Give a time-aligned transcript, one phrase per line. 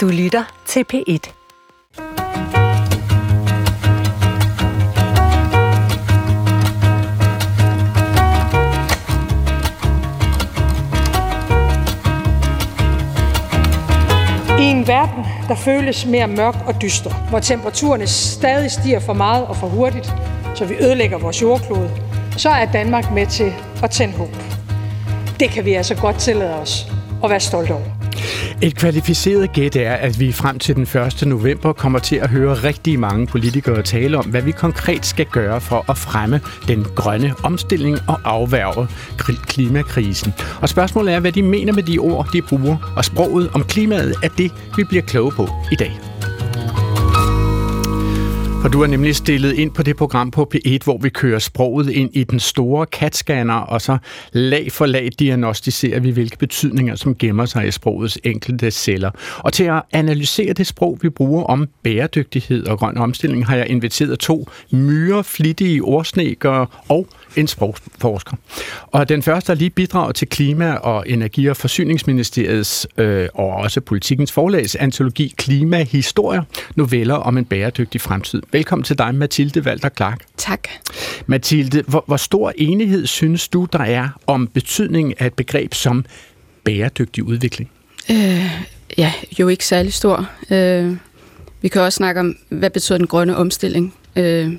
[0.00, 1.00] Du lytter til P1.
[14.58, 19.46] I en verden, der føles mere mørk og dyster, hvor temperaturerne stadig stiger for meget
[19.46, 20.12] og for hurtigt,
[20.54, 21.90] så vi ødelægger vores jordklode,
[22.36, 24.36] så er Danmark med til at tænde håb.
[25.40, 26.86] Det kan vi altså godt tillade os
[27.24, 27.99] at være stolte over.
[28.62, 31.26] Et kvalificeret gæt er, at vi frem til den 1.
[31.26, 35.60] november kommer til at høre rigtig mange politikere tale om, hvad vi konkret skal gøre
[35.60, 38.88] for at fremme den grønne omstilling og afværge
[39.46, 40.34] klimakrisen.
[40.60, 44.14] Og spørgsmålet er, hvad de mener med de ord, de bruger, og sproget om klimaet
[44.22, 46.09] er det, vi bliver kloge på i dag.
[48.60, 51.90] For du er nemlig stillet ind på det program på P1, hvor vi kører sproget
[51.90, 53.98] ind i den store katscanner, og så
[54.32, 59.10] lag for lag diagnostiserer vi, hvilke betydninger, som gemmer sig i sprogets enkelte celler.
[59.38, 63.68] Og til at analysere det sprog, vi bruger om bæredygtighed og grøn omstilling, har jeg
[63.68, 68.36] inviteret to myreflittige ordsnækkere og en sprogforsker.
[68.86, 73.80] Og den første, der lige bidrager til Klima- og Energi- og Forsyningsministeriets øh, og også
[73.80, 76.42] politikens forlags antologi Klimahistorie,
[76.76, 78.42] noveller om en bæredygtig fremtid.
[78.52, 80.24] Velkommen til dig, Mathilde Walter Clark.
[80.36, 80.68] Tak.
[81.26, 86.04] Mathilde, hvor, hvor stor enighed synes du, der er om betydningen af et begreb som
[86.64, 87.70] bæredygtig udvikling?
[88.10, 88.50] Øh,
[88.98, 90.28] ja, jo ikke særlig stor.
[90.50, 90.96] Øh,
[91.62, 93.94] vi kan også snakke om, hvad betyder den grønne omstilling?
[94.16, 94.52] Øh,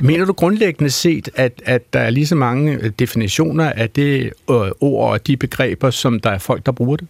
[0.00, 4.56] Mener du grundlæggende set, at, at der er lige så mange definitioner af det øh,
[4.80, 7.08] ord og de begreber, som der er folk, der bruger det?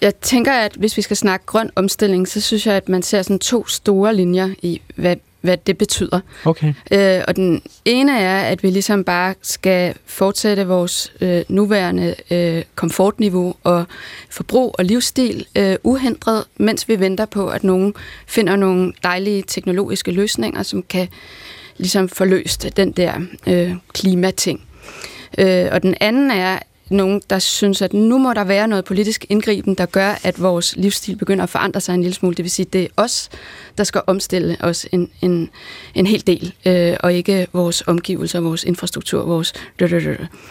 [0.00, 3.22] Jeg tænker, at hvis vi skal snakke grøn omstilling, så synes jeg, at man ser
[3.22, 6.20] sådan to store linjer i, hvad, hvad det betyder.
[6.44, 6.74] Okay.
[6.90, 12.62] Øh, og den ene er, at vi ligesom bare skal fortsætte vores øh, nuværende øh,
[12.74, 13.84] komfortniveau og
[14.30, 17.94] forbrug og livsstil øh, uhindret, mens vi venter på, at nogen
[18.26, 21.08] finder nogle dejlige teknologiske løsninger, som kan
[21.80, 24.60] ligesom forløst den der øh, klimating.
[25.38, 26.58] Øh, og den anden er
[26.90, 30.74] nogen, der synes, at nu må der være noget politisk indgriben, der gør, at vores
[30.76, 32.34] livsstil begynder at forandre sig en lille smule.
[32.34, 33.28] Det vil sige, det er os,
[33.78, 35.50] der skal omstille os en, en,
[35.94, 39.52] en hel del, øh, og ikke vores omgivelser, vores infrastruktur, vores...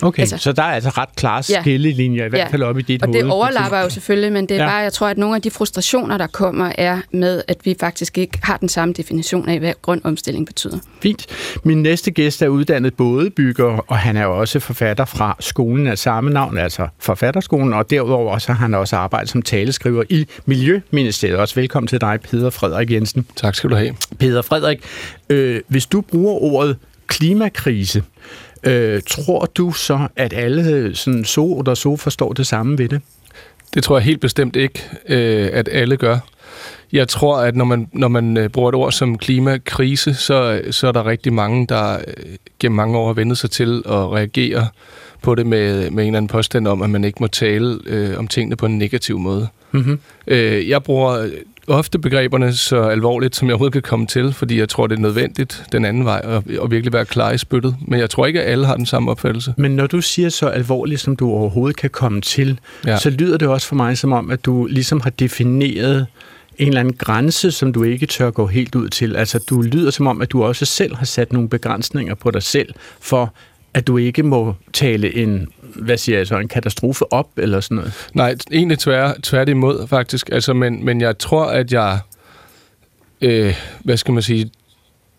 [0.01, 2.81] Okay, altså, så der er altså ret klare skillelinjer, ja, i hvert fald op i
[2.81, 3.19] dit og hoved.
[3.19, 4.69] Og det overlapper jo selvfølgelig, men det er ja.
[4.69, 8.17] bare, jeg tror, at nogle af de frustrationer, der kommer, er med, at vi faktisk
[8.17, 10.77] ikke har den samme definition af, hvad grøn omstilling betyder.
[11.01, 11.25] Fint.
[11.63, 16.28] Min næste gæst er uddannet bådebygger, og han er også forfatter fra skolen af samme
[16.29, 21.37] navn, altså Forfatterskolen, og derudover så har han også arbejdet som taleskriver i Miljøministeriet.
[21.37, 23.27] Også velkommen til dig, Peter Frederik Jensen.
[23.35, 23.95] Tak skal du have.
[24.19, 24.79] Peter Frederik,
[25.29, 28.03] øh, hvis du bruger ordet klimakrise,
[28.63, 33.01] øh, tror du så, at alle sådan, så eller så forstår det samme ved det?
[33.73, 36.17] Det tror jeg helt bestemt ikke, øh, at alle gør.
[36.91, 40.87] Jeg tror, at når man, når man øh, bruger et ord som klimakrise, så, så
[40.87, 44.67] er der rigtig mange, der øh, gennem mange år har vendt sig til at reagere
[45.21, 48.19] på det med, med en eller anden påstand om, at man ikke må tale øh,
[48.19, 49.47] om tingene på en negativ måde.
[49.71, 49.99] Mm-hmm.
[50.27, 51.29] Øh, jeg bruger
[51.67, 55.01] ofte begreberne så alvorligt, som jeg overhovedet kan komme til, fordi jeg tror, det er
[55.01, 57.75] nødvendigt den anden vej, at, at virkelig være klar i spyttet.
[57.87, 59.53] Men jeg tror ikke, at alle har den samme opfattelse.
[59.57, 62.97] Men når du siger så alvorligt, som du overhovedet kan komme til, ja.
[62.97, 66.07] så lyder det også for mig som om, at du ligesom har defineret
[66.57, 69.15] en eller anden grænse, som du ikke tør gå helt ud til.
[69.15, 72.43] Altså, du lyder som om, at du også selv har sat nogle begrænsninger på dig
[72.43, 73.33] selv for,
[73.79, 77.75] at du ikke må tale en, hvad siger jeg så, en katastrofe op eller sådan
[77.75, 78.09] noget?
[78.13, 80.29] Nej, egentlig tvær, tværtimod faktisk.
[80.31, 81.99] Altså, men, men jeg tror, at jeg,
[83.21, 84.51] øh, hvad skal man sige,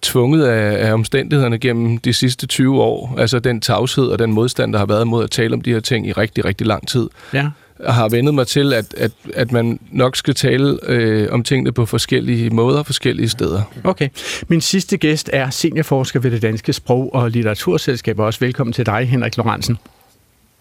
[0.02, 4.72] tvunget af, af omstændighederne gennem de sidste 20 år, altså den tavshed og den modstand,
[4.72, 7.08] der har været mod at tale om de her ting i rigtig, rigtig lang tid.
[7.34, 7.50] Ja
[7.88, 11.86] har vendet mig til, at, at, at man nok skal tale øh, om tingene på
[11.86, 13.62] forskellige måder, forskellige steder.
[13.84, 14.08] Okay.
[14.48, 18.18] Min sidste gæst er seniorforsker ved det Danske Sprog- og Litteraturselskab.
[18.18, 19.78] Også velkommen til dig, Henrik Lorentzen.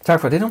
[0.06, 0.50] Tak for det nu.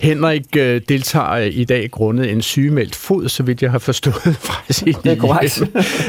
[0.00, 4.72] Henrik øh, deltager i dag grundet en sygemeldt fod, så vidt jeg har forstået fra
[4.72, 5.62] sin Det er korrekt.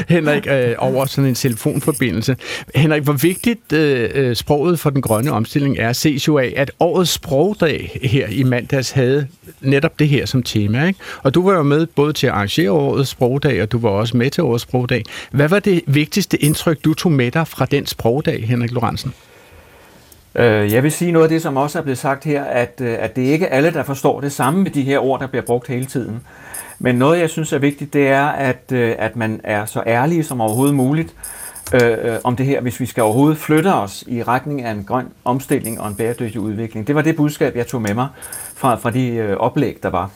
[0.08, 2.36] Henrik, øh, over sådan en telefonforbindelse.
[2.74, 6.70] Henrik, hvor vigtigt øh, øh, sproget for den grønne omstilling er, ses jo af, at
[6.80, 9.26] årets sprogdag her i mandags havde
[9.60, 10.86] netop det her som tema.
[10.86, 10.98] Ikke?
[11.22, 14.16] Og du var jo med både til at arrangere årets sprogdag, og du var også
[14.16, 15.04] med til årets sprogdag.
[15.30, 19.14] Hvad var det vigtigste indtryk, du tog med dig fra den sprogdag, Henrik Lorentzen?
[20.34, 22.96] Øh, jeg vil sige noget af det, som også er blevet sagt her, at, øh,
[23.00, 25.42] at det er ikke alle, der forstår det samme med de her ord, der bliver
[25.42, 26.20] brugt hele tiden.
[26.78, 30.24] Men noget, jeg synes er vigtigt, det er, at, øh, at man er så ærlig
[30.24, 31.14] som overhovedet muligt
[31.74, 34.84] Øh, øh, om det her, hvis vi skal overhovedet flytte os i retning af en
[34.84, 36.86] grøn omstilling og en bæredygtig udvikling.
[36.86, 38.08] Det var det budskab, jeg tog med mig
[38.54, 40.10] fra, fra de øh, oplæg, der var.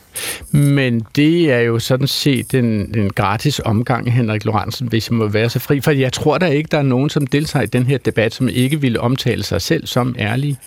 [0.51, 2.65] Men det er jo sådan set en,
[2.97, 5.81] en gratis omgang, Henrik Lorentzen, hvis jeg må være så fri.
[5.81, 8.49] For jeg tror da ikke, der er nogen, som deltager i den her debat, som
[8.49, 10.57] ikke ville omtale sig selv som ærlige.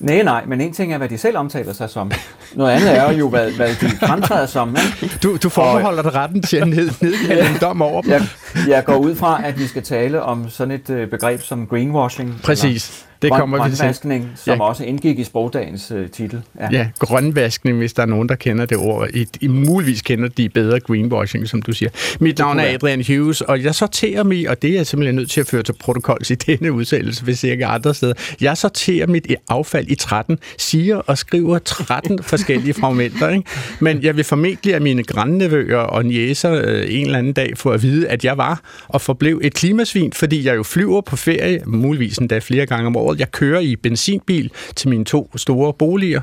[0.00, 2.10] Nej, nej, men en ting er, hvad de selv omtaler sig som.
[2.54, 4.76] Noget andet er jo, hvad, hvad de fremtræder som.
[5.02, 5.18] Ikke?
[5.22, 8.10] Du, du forbeholder dig retten til at ned, nedkalde en dom over dem.
[8.10, 8.22] Jeg,
[8.68, 12.40] jeg går ud fra, at vi skal tale om sådan et øh, begreb som greenwashing.
[12.44, 13.06] Præcis.
[13.22, 14.28] Det kommer vi til.
[14.36, 14.64] som ja.
[14.64, 16.42] også indgik i sprogdagens uh, titel.
[16.60, 16.68] Ja.
[16.72, 19.08] ja, grønvaskning, hvis der er nogen, der kender det ord.
[19.14, 21.90] I, I muligvis kender de bedre greenwashing, som du siger.
[22.20, 25.30] Mit navn er Adrian Hughes, og jeg sorterer mig, og det er jeg simpelthen nødt
[25.30, 28.14] til at føre til protokols i denne udsendelse, hvis ikke andre steder.
[28.40, 33.28] Jeg sorterer mit affald i 13, siger og skriver 13 forskellige fragmenter.
[33.28, 33.44] Ikke?
[33.80, 37.70] Men jeg vil formentlig af mine grandnevøer og niæser øh, en eller anden dag få
[37.70, 41.60] at vide, at jeg var og forblev et klimasvin, fordi jeg jo flyver på ferie,
[41.66, 43.20] muligvis endda flere gange om året, året.
[43.20, 46.20] Jeg kører i benzinbil til mine to store boliger.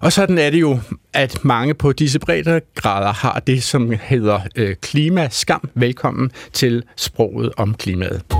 [0.00, 0.78] Og sådan er det jo,
[1.12, 5.70] at mange på disse breddegrader har det, som hedder øh, klimaskam.
[5.74, 8.37] Velkommen til sproget om klimaet.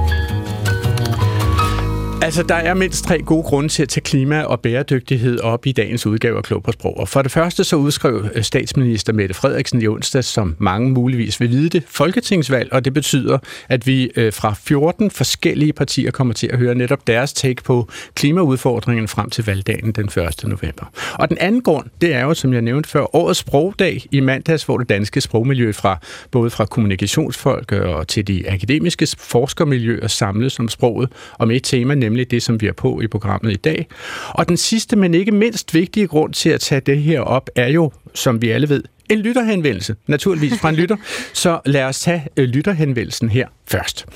[2.29, 5.73] Altså, der er mindst tre gode grunde til at tage klima og bæredygtighed op i
[5.73, 6.99] dagens udgave af Klog på Sprog.
[7.01, 11.41] Og for det første så udskrev øh, statsminister Mette Frederiksen i onsdag, som mange muligvis
[11.41, 13.39] vil vide det, folketingsvalg, og det betyder,
[13.69, 17.89] at vi øh, fra 14 forskellige partier kommer til at høre netop deres take på
[18.15, 20.45] klimaudfordringen frem til valgdagen den 1.
[20.45, 20.91] november.
[21.15, 24.65] Og den anden grund, det er jo, som jeg nævnte før, årets sprogdag i mandags,
[24.65, 25.99] hvor det danske sprogmiljø fra
[26.31, 31.09] både fra kommunikationsfolk og til de akademiske forskermiljøer samles om sproget,
[31.39, 33.87] om et tema, nemlig det, som vi er på i programmet i dag.
[34.29, 37.69] Og den sidste, men ikke mindst vigtige grund til at tage det her op, er
[37.69, 40.97] jo, som vi alle ved, en lytterhenvendelse, naturligvis fra en lytter.
[41.33, 44.07] Så lad os tage øh, lytterhenvendelsen her først.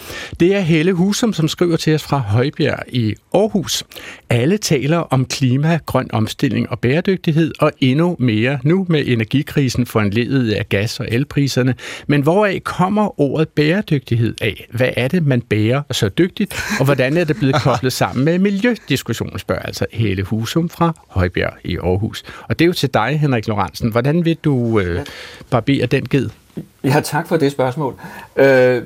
[0.40, 3.84] Det er Helle Husum, som skriver til os fra Højbjerg i Aarhus.
[4.30, 10.52] Alle taler om klima, grøn omstilling og bæredygtighed, og endnu mere nu med energikrisen foranledet
[10.52, 11.74] af gas- og elpriserne.
[12.06, 14.66] Men hvoraf kommer ordet bæredygtighed af?
[14.70, 18.38] Hvad er det, man bærer så dygtigt, og hvordan er det blevet koblet sammen med
[18.38, 22.22] miljødiskussionen, spørger altså Helle Husum fra Højbjerg i Aarhus.
[22.48, 23.90] Og det er jo til dig, Henrik Lorentzen.
[23.90, 25.06] Hvordan vil du øh,
[25.50, 26.30] barbere den ged?
[26.84, 27.94] Ja, tak for det spørgsmål.
[28.36, 28.82] Øh,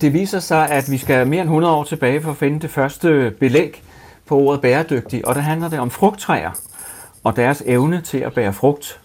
[0.00, 2.70] det viser sig, at vi skal mere end 100 år tilbage for at finde det
[2.70, 3.82] første belæg
[4.26, 6.50] på ordet bæredygtig, og der handler det om frugttræer
[7.24, 9.00] og deres evne til at bære frugt.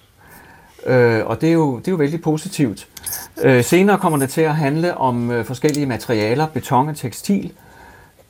[0.85, 2.87] Øh, og det er, jo, det er jo vældig positivt.
[3.43, 7.51] Øh, senere kommer det til at handle om øh, forskellige materialer, beton og tekstil.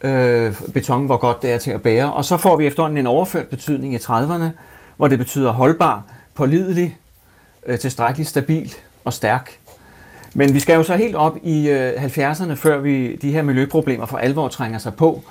[0.02, 2.14] Øh, beton, hvor godt det er til at bære.
[2.14, 4.46] Og så får vi efterhånden en overført betydning i 30'erne,
[4.98, 6.04] hvor det betyder holdbar,
[6.36, 6.98] pålidelig,
[7.66, 8.74] øh, tilstrækkeligt stabil
[9.06, 9.60] og stærk.
[10.34, 14.06] Men vi skal jo så helt op i øh, 70'erne, før vi de her miljøproblemer
[14.06, 15.22] for alvor trænger sig på,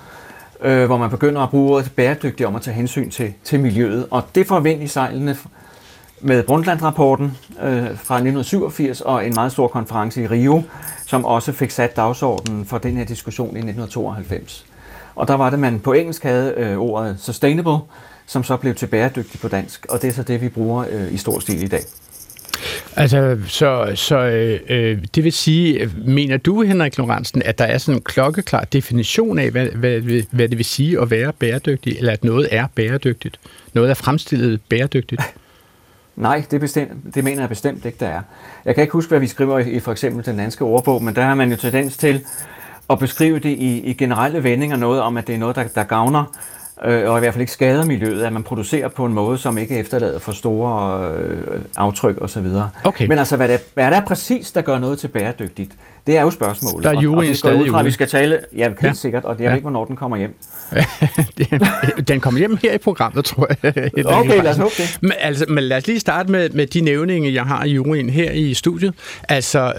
[0.60, 4.06] øh, hvor man begynder at bruge ordet bæredygtigt om at tage hensyn til, til miljøet.
[4.10, 5.36] Og det får vind i sejlene
[6.20, 10.62] med Brundtland-rapporten øh, fra 1987 og en meget stor konference i Rio,
[11.06, 14.66] som også fik sat dagsordenen for den her diskussion i 1992.
[15.14, 17.78] Og der var det, man på engelsk havde øh, ordet sustainable,
[18.26, 21.12] som så blev til bæredygtig på dansk, og det er så det, vi bruger øh,
[21.12, 21.82] i stor stil i dag.
[22.96, 24.18] Altså, så, så
[24.68, 29.38] øh, det vil sige, mener du, Henrik Lorentzen, at der er sådan en klokkeklar definition
[29.38, 33.40] af, hvad, hvad, hvad det vil sige at være bæredygtig, eller at noget er bæredygtigt?
[33.72, 35.22] Noget er fremstillet bæredygtigt?
[36.16, 38.20] Nej, det, bestemt, det mener jeg bestemt ikke, der er.
[38.64, 41.14] Jeg kan ikke huske, hvad vi skriver i, i for eksempel den danske ordbog, men
[41.14, 42.24] der har man jo tendens til
[42.90, 45.84] at beskrive det i, i generelle vendinger noget om, at det er noget, der, der
[45.84, 46.24] gavner
[46.84, 49.58] øh, og i hvert fald ikke skader miljøet, at man producerer på en måde, som
[49.58, 52.46] ikke efterlader for store øh, aftryk osv.
[52.84, 53.06] Okay.
[53.06, 55.72] Men altså, hvad det, er, hvad det er præcis, der gør noget til bæredygtigt,
[56.06, 56.84] det er jo spørgsmålet.
[56.84, 58.92] Der er det stadig ud fra, vi skal tale, ja, helt ja.
[58.92, 59.48] sikkert, og jeg ja.
[59.48, 60.34] ved ikke, hvornår den kommer hjem.
[62.08, 63.90] den kommer hjem her i programmet, tror jeg.
[64.06, 64.98] okay, lad os håbe det.
[65.00, 68.10] Men, altså, men lad os lige starte med, med de nævninger, jeg har i juryen
[68.10, 68.94] her i studiet.
[69.28, 69.72] Altså,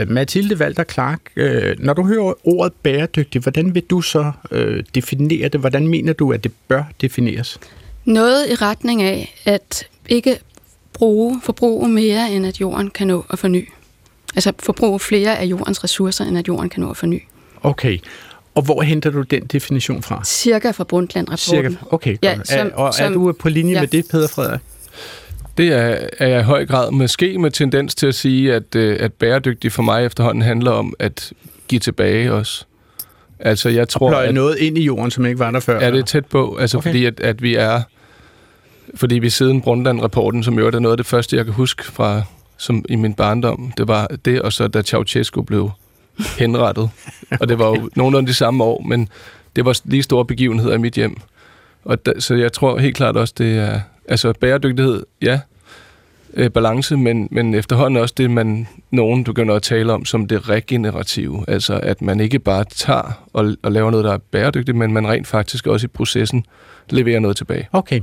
[0.00, 4.84] øh, Mathilde Walter Clark, øh, når du hører ordet bæredygtig, hvordan vil du så øh,
[4.94, 5.60] definere det?
[5.60, 7.60] Hvordan mener du, at det bør defineres?
[8.04, 10.38] Noget i retning af, at ikke
[10.92, 13.68] bruge, forbruge mere, end at jorden kan nå at forny.
[14.34, 17.22] Altså forbruge flere af jordens ressourcer, end at jorden kan nå at forny.
[17.62, 17.98] Okay.
[18.54, 20.24] Og hvor henter du den definition fra?
[20.24, 21.72] Cirka fra Brundtland-rapporten.
[21.72, 22.16] Cirka, okay.
[22.22, 23.80] Ja, som, er, og som, er du på linje ja.
[23.80, 24.60] med det, Peder Frederik?
[25.56, 28.96] Det er, er jeg i høj grad måske med tendens til at sige, at, øh,
[29.00, 31.32] at bæredygtig for mig efterhånden handler om at
[31.68, 32.64] give tilbage også.
[33.40, 35.80] Altså, jeg tror, og at, noget ind i jorden, som ikke var der før?
[35.80, 36.88] Er det tæt på, altså okay.
[36.88, 37.82] fordi at, at vi er...
[38.94, 42.22] Fordi vi siden Brundtland-rapporten, som jo er noget af det første, jeg kan huske fra
[42.56, 45.70] som i min barndom, det var det, og så da Ceausescu blev
[46.38, 46.90] henrettet.
[47.40, 49.08] Og det var jo nogenlunde de samme år, men
[49.56, 51.16] det var lige store begivenheder i mit hjem.
[51.84, 53.80] Og da, så jeg tror helt klart også, det er...
[54.08, 55.40] Altså bæredygtighed, ja,
[56.36, 60.48] øh, balance, men, men efterhånden også det, man nogen begynder at tale om som det
[60.48, 61.44] regenerative.
[61.48, 65.08] Altså at man ikke bare tager og, og laver noget, der er bæredygtigt, men man
[65.08, 66.44] rent faktisk også i processen
[66.90, 67.68] levere noget tilbage.
[67.72, 68.00] Okay.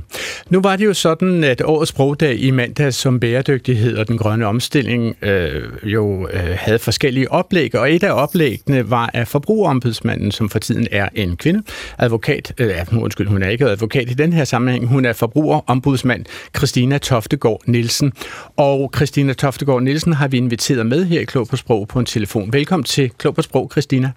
[0.50, 4.46] Nu var det jo sådan, at årets sprogdag i mandag som bæredygtighed og den grønne
[4.46, 10.48] omstilling øh, jo øh, havde forskellige oplæg, og et af oplæggene var af forbrugerombudsmanden, som
[10.48, 11.62] for tiden er en kvinde,
[11.98, 16.24] advokat, øh, undskyld, hun er ikke advokat i den her sammenhæng, hun er forbrugerombudsmand
[16.56, 18.12] Christina Toftegård Nielsen.
[18.56, 22.06] Og Christina Toftegård Nielsen har vi inviteret med her i Klog på Sprog på en
[22.06, 22.52] telefon.
[22.52, 24.12] Velkommen til Klog på Sprog, Christina.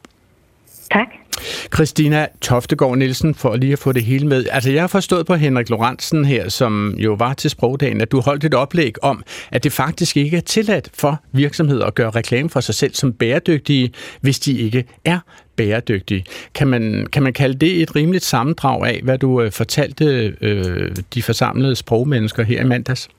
[1.73, 4.45] Christina Toftegård Nielsen, for lige at få det hele med.
[4.51, 8.21] Altså, jeg har forstået på Henrik Lorentzen her, som jo var til sprogdagen, at du
[8.21, 12.49] holdt et oplæg om, at det faktisk ikke er tilladt for virksomheder at gøre reklame
[12.49, 15.19] for sig selv som bæredygtige, hvis de ikke er
[15.55, 16.25] bæredygtige.
[16.53, 20.95] Kan man, kan man kalde det et rimeligt sammendrag af, hvad du øh, fortalte øh,
[21.13, 23.09] de forsamlede sprogmennesker her i mandags?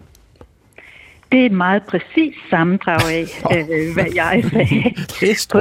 [1.32, 5.58] Det er et meget præcis sammendrag af, øh, hvad jeg sagde det på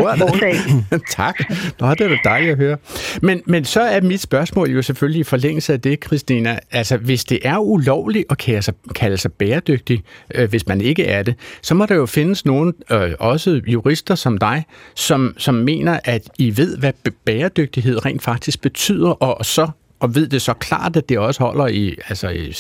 [1.18, 1.40] tak.
[1.80, 2.78] Nå, det er da dejligt at høre.
[3.22, 6.60] Men, men så er mit spørgsmål jo selvfølgelig i forlængelse af det, Christina.
[6.72, 10.04] Altså, hvis det er ulovligt at kalde sig, kalde sig bæredygtig,
[10.36, 14.16] øh, hvis man ikke er det, så må der jo findes nogen, øh, også jurister
[14.16, 16.94] som dig, som, som mener, at I ved, hvad
[17.26, 19.70] bæredygtighed rent faktisk betyder, og så
[20.00, 22.54] og ved det så klart, at det også holder i, altså i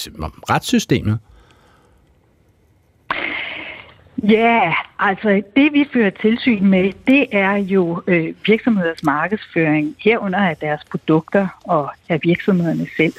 [0.50, 1.20] retssystemet?
[4.24, 10.58] Ja, altså det vi fører tilsyn med, det er jo øh, virksomheders markedsføring herunder af
[10.58, 13.14] deres produkter og af virksomhederne selv.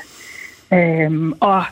[0.73, 1.65] Øhm, og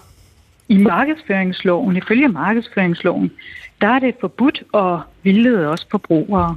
[0.68, 3.32] i markedsføringsloven, ifølge markedsføringsloven,
[3.80, 6.56] der er det forbudt at vildlede også forbrugere.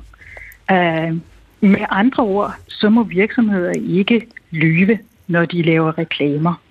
[0.72, 1.14] Øh,
[1.62, 6.62] med andre ord, så må virksomheder ikke lyve, når de laver reklamer.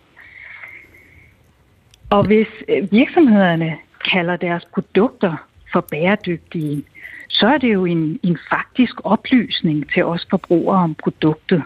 [2.11, 3.76] Og hvis øh, virksomhederne
[4.11, 6.85] kalder deres produkter for bæredygtige,
[7.29, 11.63] så er det jo en, en faktisk oplysning til os forbrugere om produktet.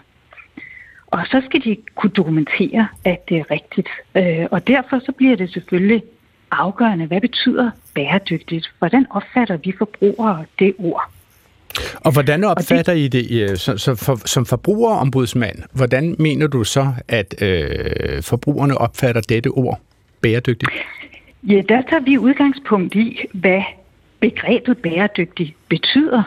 [1.07, 3.89] Og så skal de kunne dokumentere, at det er rigtigt.
[4.15, 6.03] Øh, og derfor så bliver det selvfølgelig
[6.51, 8.71] afgørende, hvad betyder bæredygtigt?
[8.79, 11.11] Hvordan opfatter vi forbrugere det ord?
[11.95, 15.57] Og hvordan opfatter I det så, så for, som forbrugerombudsmand?
[15.73, 19.79] Hvordan mener du så, at øh, forbrugerne opfatter dette ord
[20.21, 20.71] bæredygtigt?
[21.43, 23.61] Ja, der tager vi udgangspunkt i, hvad
[24.23, 26.23] begrebet bæredygtig betyder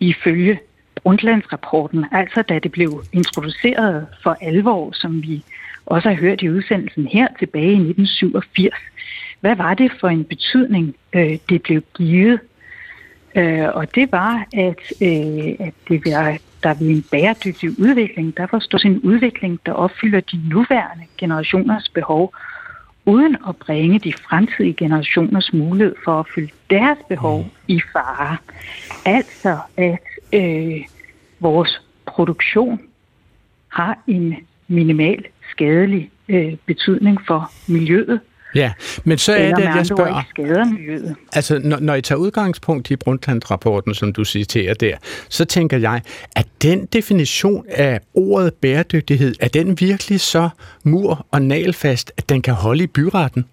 [0.00, 0.60] ifølge
[0.96, 5.44] Brundtlandsrapporten, altså da det blev introduceret for alvor, som vi
[5.86, 8.74] også har hørt i udsendelsen her tilbage i 1987.
[9.40, 12.40] Hvad var det for en betydning, øh, det blev givet?
[13.34, 18.46] Øh, og det var, at, øh, at det var, der ved en bæredygtig udvikling, der
[18.46, 22.34] forstås en udvikling, der opfylder de nuværende generationers behov,
[23.10, 27.50] uden at bringe de fremtidige generationers mulighed for at fylde deres behov mm.
[27.68, 28.36] i fare.
[29.04, 30.84] Altså at øh,
[31.40, 32.80] vores produktion
[33.68, 34.36] har en
[34.68, 38.20] minimal skadelig øh, betydning for miljøet,
[38.54, 38.72] Ja,
[39.04, 40.22] men så er det, at jeg spørger...
[40.30, 41.16] skader miljøet.
[41.32, 44.96] Altså, når, når I tager udgangspunkt i Brundtland-rapporten, som du citerer der,
[45.28, 46.00] så tænker jeg,
[46.36, 50.48] at den definition af ordet bæredygtighed, er den virkelig så
[50.84, 53.44] mur og nalfast, at den kan holde i byretten?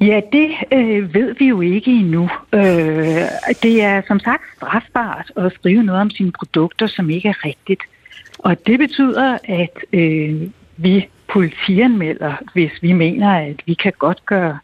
[0.00, 2.30] Ja, det øh, ved vi jo ikke endnu.
[2.52, 2.62] Øh,
[3.62, 7.80] det er som sagt strafbart at skrive noget om sine produkter, som ikke er rigtigt.
[8.38, 10.42] Og det betyder, at øh,
[10.76, 14.58] vi politianmelder, hvis vi mener, at vi kan godt gøre,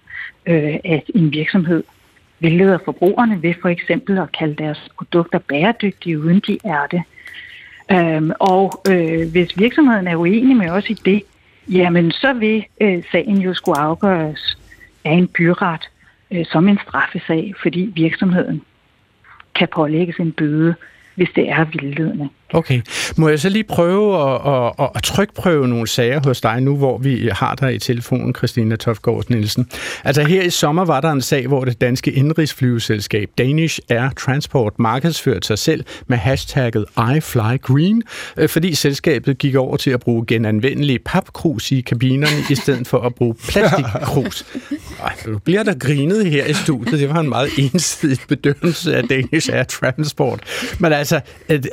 [0.46, 1.84] øh, at en virksomhed
[2.40, 7.02] vildleder forbrugerne ved for eksempel at kalde deres produkter bæredygtige, uden de er det.
[7.92, 11.22] Øhm, og øh, hvis virksomheden er uenig med os i det,
[11.68, 14.58] jamen så vil øh, sagen jo skulle afgøres
[15.04, 15.90] af en byret
[16.30, 18.62] øh, som en straffesag, fordi virksomheden
[19.54, 20.74] kan pålægges en bøde,
[21.14, 22.28] hvis det er vildledende.
[22.52, 22.80] Okay.
[23.16, 26.98] Må jeg så lige prøve at, at, at trykprøve nogle sager hos dig nu, hvor
[26.98, 29.68] vi har dig i telefonen, Christina Tofgaard Nielsen.
[30.04, 34.78] Altså her i sommer var der en sag, hvor det danske indrigsflyveselskab Danish Air Transport
[34.78, 36.84] markedsførte sig selv med hashtagget
[37.16, 38.02] iFlyGreen, Green,
[38.36, 42.98] øh, fordi selskabet gik over til at bruge genanvendelige papkrus i kabinerne, i stedet for
[43.00, 44.44] at bruge plastikkrus.
[45.02, 47.00] Ej, nu bliver der grinet her i studiet.
[47.00, 50.40] Det var en meget ensidig bedømmelse af Danish Air Transport.
[50.78, 51.20] Men altså,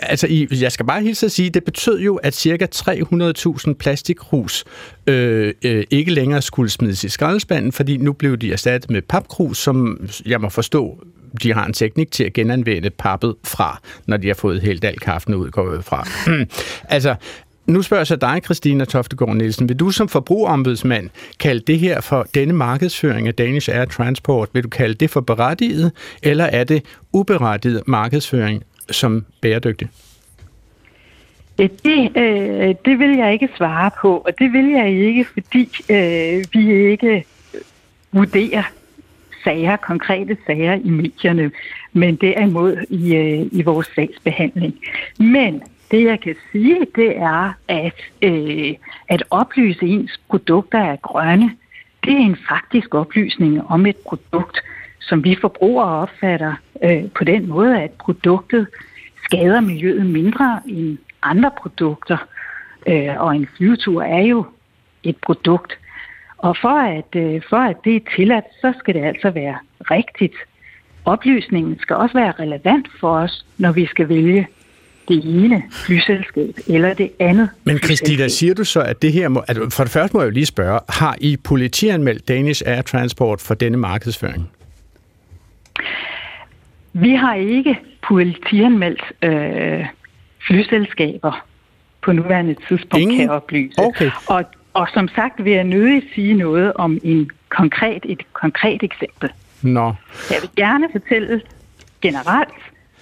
[0.02, 3.74] altså i, jeg jeg skal bare hilse at sige, det betød jo, at cirka 300.000
[3.74, 4.66] plastikkrus
[5.08, 9.58] øh, øh, ikke længere skulle smides i skraldespanden, fordi nu blev de erstattet med papkrus,
[9.58, 11.04] som jeg må forstå
[11.44, 15.00] de har en teknik til at genanvende pappet fra, når de har fået helt al
[15.00, 16.08] kaffen ud, går ud fra.
[16.26, 16.46] Hmm.
[16.96, 17.16] altså,
[17.66, 19.70] nu spørger jeg så dig, Christina Toftegård Nielsen.
[19.70, 21.10] Vil du som forbrugerombudsmand
[21.40, 25.22] kalde det her for denne markedsføring af Danish Air Transport, vil du kalde det for
[25.22, 25.92] berettiget,
[26.24, 26.84] eller er det
[27.14, 29.90] uberettiget markedsføring som bæredygtig?
[31.68, 36.44] Det, øh, det vil jeg ikke svare på, og det vil jeg ikke, fordi øh,
[36.54, 37.26] vi ikke
[38.12, 38.64] vurderer
[39.44, 41.52] sager, konkrete sager i medierne,
[41.94, 44.80] men derimod i, øh, i vores sagsbehandling.
[45.20, 48.74] Men det jeg kan sige, det er, at, øh,
[49.08, 51.52] at oplyse ens produkter er grønne,
[52.04, 54.60] det er en faktisk oplysning om et produkt,
[55.00, 58.68] som vi forbrugere opfatter øh, på den måde, at produktet
[59.24, 62.18] skader miljøet mindre end andre produkter.
[62.88, 64.46] Øh, og en flyvetur er jo
[65.04, 65.74] et produkt.
[66.38, 69.58] Og for at, øh, for at det er tilladt, så skal det altså være
[69.92, 70.36] rigtigt.
[71.06, 74.48] Oplysningen skal også være relevant for os, når vi skal vælge
[75.08, 79.28] det ene flyselskab eller det andet Men Christina, siger du så, at det her...
[79.28, 82.82] Må, altså for det første må jeg jo lige spørge, har I politianmeldt Danish Air
[82.82, 84.50] Transport for denne markedsføring?
[86.94, 89.86] Vi har ikke politianmeldt øh,
[90.50, 91.46] flyselskaber
[92.02, 93.18] på nuværende tidspunkt, Ingen?
[93.18, 93.80] kan jeg oplyse.
[93.80, 94.12] Okay.
[94.28, 99.30] Og, og som sagt vil jeg nødig sige noget om en konkret, et konkret eksempel.
[99.62, 99.94] Nå.
[100.30, 101.42] Jeg vil gerne fortælle
[102.02, 102.54] generelt,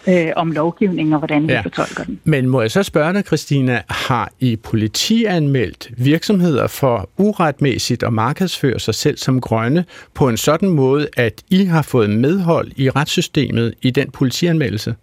[0.07, 1.61] øh, om lovgivningen og hvordan vi ja.
[1.61, 2.19] fortolker den.
[2.23, 8.79] Men må jeg så spørge dig, Christina, har I politianmeldt virksomheder for uretmæssigt at markedsføre
[8.79, 13.73] sig selv som grønne på en sådan måde, at I har fået medhold i retssystemet
[13.81, 14.95] i den politianmeldelse?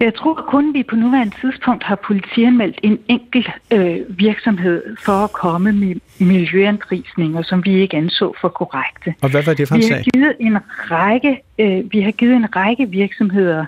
[0.00, 5.32] Jeg tror kun, vi på nuværende tidspunkt har politianmeldt en enkelt øh, virksomhed for at
[5.32, 9.14] komme med miljøanprisninger, som vi ikke anså for korrekte.
[9.22, 10.58] Og hvad var det for en vi har givet en
[10.90, 13.64] række, øh, Vi har givet en række virksomheder,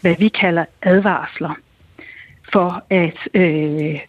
[0.00, 1.54] hvad vi kalder advarsler,
[2.52, 4.00] for at øh,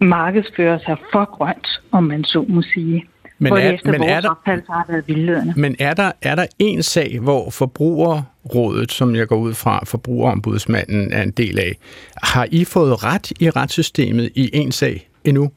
[0.00, 3.06] markedsføre sig for grønt, om man så må sige
[3.42, 5.52] men er, efter men vores er der, har været vildledende.
[5.56, 11.12] Men er der, er der en sag, hvor Forbrugerrådet, som jeg går ud fra, Forbrugerombudsmanden
[11.12, 11.76] er en del af,
[12.22, 15.50] har I fået ret i retssystemet i en sag endnu?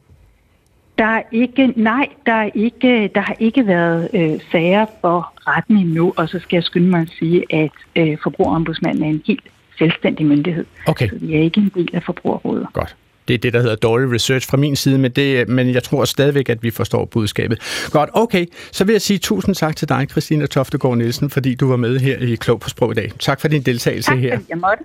[0.98, 5.78] Der er ikke, nej, der, er ikke, der har ikke været øh, sager for retten
[5.78, 9.44] endnu, og så skal jeg skynde mig at sige, at øh, Forbrugerombudsmanden er en helt
[9.78, 10.66] selvstændig myndighed.
[10.88, 11.10] Okay.
[11.10, 12.68] Så vi er ikke en del af Forbrugerrådet.
[12.74, 12.96] Godt.
[13.28, 16.06] Det er det, der hedder dårlig research fra min side, men, det, men jeg tror
[16.06, 17.60] stadigvæk, at vi forstår budskabet.
[17.92, 18.46] Godt, okay.
[18.72, 22.00] Så vil jeg sige tusind tak til dig, Christina Toftegård Nielsen, fordi du var med
[22.00, 23.12] her i Klog på Sprog i dag.
[23.20, 24.30] Tak for din deltagelse tak, her.
[24.30, 24.84] Tak, jeg måtte.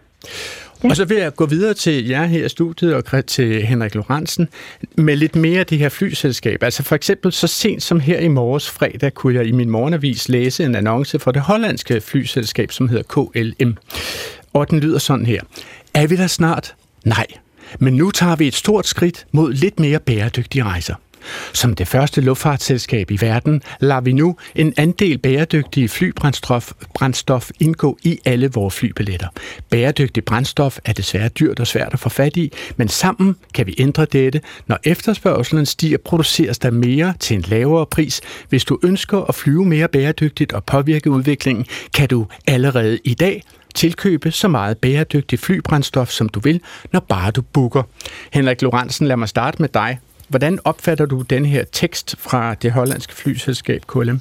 [0.85, 0.89] Ja.
[0.89, 4.49] Og så vil jeg gå videre til jer her i studiet og til Henrik Lorentzen
[4.97, 6.63] med lidt mere af det her flyselskab.
[6.63, 10.29] Altså for eksempel så sent som her i morges fredag kunne jeg i min morgenavis
[10.29, 13.77] læse en annonce for det hollandske flyselskab, som hedder KLM.
[14.53, 15.41] Og den lyder sådan her.
[15.95, 16.75] Er vi der snart?
[17.05, 17.27] Nej,
[17.79, 20.95] men nu tager vi et stort skridt mod lidt mere bæredygtige rejser.
[21.53, 27.99] Som det første luftfartsselskab i verden lader vi nu en andel bæredygtige flybrændstof brændstof indgå
[28.05, 29.29] i alle vores flybilletter.
[29.71, 33.75] Bæredygtig brændstof er desværre dyrt og svært at få fat i, men sammen kan vi
[33.79, 34.41] ændre dette.
[34.67, 38.21] Når efterspørgselen stiger, produceres der mere til en lavere pris.
[38.49, 43.43] Hvis du ønsker at flyve mere bæredygtigt og påvirke udviklingen, kan du allerede i dag
[43.75, 46.61] tilkøbe så meget bæredygtig flybrændstof, som du vil,
[46.93, 47.83] når bare du booker.
[48.33, 49.99] Henrik Lorentzen, lad mig starte med dig.
[50.31, 54.21] Hvordan opfatter du den her tekst fra det hollandske flyselskab KLM?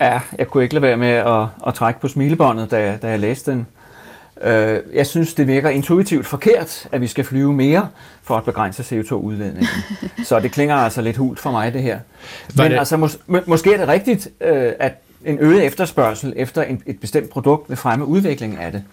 [0.00, 3.18] Ja, jeg kunne ikke lade være med at, at trække på smilebåndet, da, da jeg
[3.18, 3.66] læste den.
[4.42, 7.88] Øh, jeg synes, det virker intuitivt forkert, at vi skal flyve mere
[8.22, 9.68] for at begrænse CO2-udledningen.
[10.28, 11.98] Så det klinger altså lidt hult for mig, det her.
[12.56, 12.78] Men det...
[12.78, 14.92] altså, mås- måske er det rigtigt, øh, at
[15.24, 18.84] en øget efterspørgsel efter en, et bestemt produkt vil fremme udviklingen af det.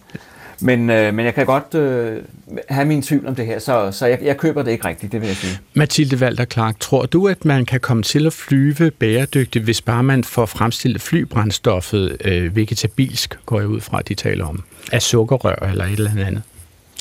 [0.59, 2.21] Men, øh, men jeg kan godt øh,
[2.69, 5.21] have min tvivl om det her, så, så jeg, jeg køber det ikke rigtigt, det
[5.21, 5.59] vil jeg sige.
[5.73, 10.03] Mathilde Walter Clark, tror du, at man kan komme til at flyve bæredygtigt, hvis bare
[10.03, 15.01] man får fremstillet flybrændstoffet øh, vegetabilsk, går jeg ud fra, at de taler om, af
[15.01, 16.41] sukkerrør eller et eller andet?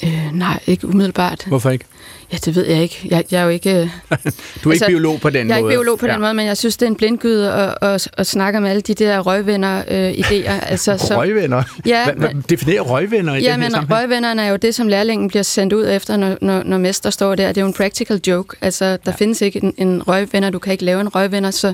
[0.05, 1.45] Øh, nej, ikke umiddelbart.
[1.47, 1.85] Hvorfor ikke?
[2.33, 3.07] Ja, det ved jeg ikke.
[3.11, 3.71] Jeg, jeg er jo ikke...
[3.71, 5.55] du er altså, ikke biolog på den jeg måde?
[5.55, 6.13] Jeg er ikke biolog på ja.
[6.13, 8.81] den måde, men jeg synes, det er en blindgyde at, at, at snakke om alle
[8.81, 10.53] de der røgvenner-idéer.
[10.53, 11.63] Øh, altså, så, røgvenner?
[11.87, 14.89] Ja, hvad, hvad definerer røgvenner i ja, den her men røgvennerne er jo det, som
[14.89, 17.49] lærlingen bliver sendt ud efter, når, når, når mester står der.
[17.49, 18.57] Det er jo en practical joke.
[18.61, 19.11] Altså, der ja.
[19.11, 20.51] findes ikke en, en røgvenner.
[20.51, 21.73] Du kan ikke lave en røgvenner, så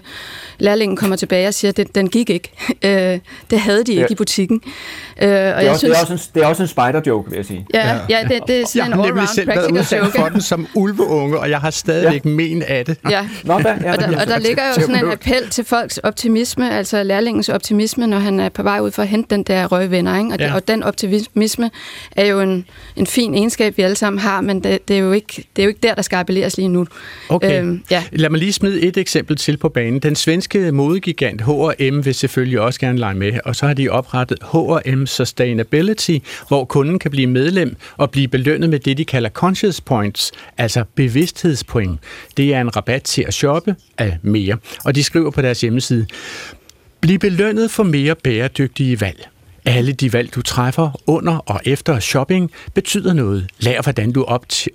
[0.58, 2.52] lærlingen kommer tilbage og siger, at den, gik ikke.
[2.84, 3.18] Øh,
[3.50, 4.00] det havde de ja.
[4.00, 4.60] ikke i butikken.
[5.22, 6.68] Øh, og det, er jeg også, synes, det, er også en, det er også en
[6.68, 7.66] spider-joke, vil jeg sige.
[7.74, 7.98] Ja, ja.
[8.08, 10.41] ja det, det er sådan en all-round practical joke.
[10.42, 12.30] Som ulveunge, og jeg har stadigvæk ja.
[12.30, 12.96] men af det.
[13.10, 15.98] Ja, Nå, der, ja, og, der, og der ligger jo sådan en appel til folks
[15.98, 19.66] optimisme, altså lærlingens optimisme, når han er på vej ud for at hente den der
[19.66, 20.18] røgvenner.
[20.18, 20.30] Ikke?
[20.32, 20.54] Og, ja.
[20.54, 21.70] og den optimisme
[22.12, 22.64] er jo en,
[22.96, 25.64] en fin egenskab, vi alle sammen har, men det, det, er, jo ikke, det er
[25.64, 26.86] jo ikke der, der skal appelleres lige nu.
[27.28, 27.62] Okay.
[27.62, 28.04] Øhm, ja.
[28.12, 30.00] Lad mig lige smide et eksempel til på banen.
[30.00, 34.38] Den svenske modegigant H&M vil selvfølgelig også gerne lege med, og så har de oprettet
[34.52, 39.80] H&M Sustainability, hvor kunden kan blive medlem og blive belønnet med det, de kalder conscious
[39.80, 42.00] points, altså bevidsthedspoint.
[42.36, 44.56] Det er en rabat til at shoppe af mere.
[44.84, 46.06] Og de skriver på deres hjemmeside,
[47.02, 49.28] Bliv belønnet for mere bæredygtige valg.
[49.64, 53.46] Alle de valg, du træffer under og efter shopping, betyder noget.
[53.58, 54.26] Lær, hvordan du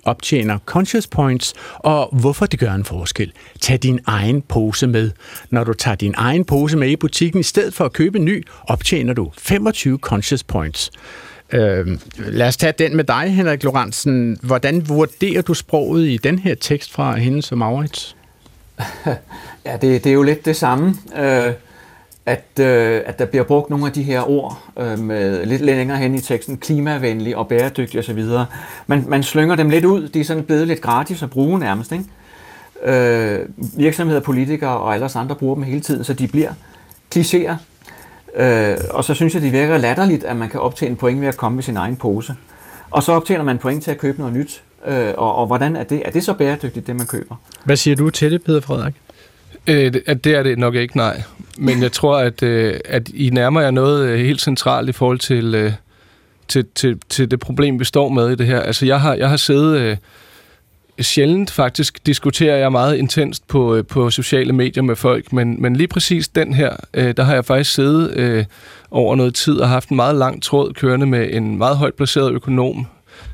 [0.04, 3.32] optjener conscious points, og hvorfor det gør en forskel.
[3.60, 5.10] Tag din egen pose med.
[5.50, 8.24] Når du tager din egen pose med i butikken, i stedet for at købe en
[8.24, 10.90] ny, optjener du 25 conscious points.
[11.52, 11.86] Øh,
[12.18, 14.38] lad os tage den med dig, Henrik Lorentzen.
[14.42, 18.16] Hvordan vurderer du sproget i den her tekst fra hende som Maurits?
[19.66, 20.94] ja, det, det er jo lidt det samme.
[21.16, 21.52] Øh,
[22.26, 25.98] at, øh, at der bliver brugt nogle af de her ord øh, med lidt længere
[25.98, 28.24] hen i teksten, klimavenlig og bæredygtig osv.
[28.86, 31.92] Man, man slynger dem lidt ud, de er sådan blevet lidt gratis at bruge nærmest.
[31.92, 32.04] Ikke?
[32.84, 36.52] Øh, virksomheder, politikere og alle andre bruger dem hele tiden, så de bliver
[37.16, 37.54] klichéer.
[38.38, 41.36] Øh, og så synes jeg, det virker latterligt, at man kan optjene point ved at
[41.36, 42.34] komme med sin egen pose.
[42.90, 44.62] Og så optjener man point til at købe noget nyt.
[44.86, 46.02] Øh, og, og hvordan er det?
[46.04, 47.34] Er det så bæredygtigt, det man køber?
[47.64, 48.94] Hvad siger du til det, Peter Frederik?
[49.66, 51.22] Øh, det er det nok ikke, nej.
[51.58, 55.18] Men jeg tror, at, øh, at I nærmer jer noget øh, helt centralt i forhold
[55.18, 55.72] til, øh,
[56.48, 58.60] til, til, til det problem, vi står med i det her.
[58.60, 59.80] Altså, jeg har, jeg har siddet...
[59.80, 59.96] Øh,
[61.00, 65.76] sjældent faktisk diskuterer jeg meget intenst på, øh, på sociale medier med folk, men, men
[65.76, 68.44] lige præcis den her, øh, der har jeg faktisk siddet øh,
[68.90, 72.32] over noget tid og haft en meget lang tråd kørende med en meget højt placeret
[72.32, 72.86] økonom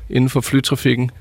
[0.09, 1.11] inden for flytrafikken,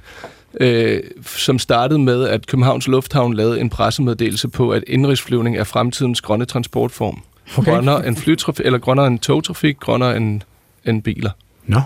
[0.61, 6.21] øh, som startede med, at Københavns Lufthavn lavede en pressemeddelelse på, at indrigsflyvning er fremtidens
[6.21, 7.23] grønne transportform.
[7.57, 7.73] Okay.
[7.73, 10.41] Grønnere end flytrafik, eller grønnere end togtrafik, grønnere end,
[10.85, 11.31] end biler.
[11.67, 11.81] Nå.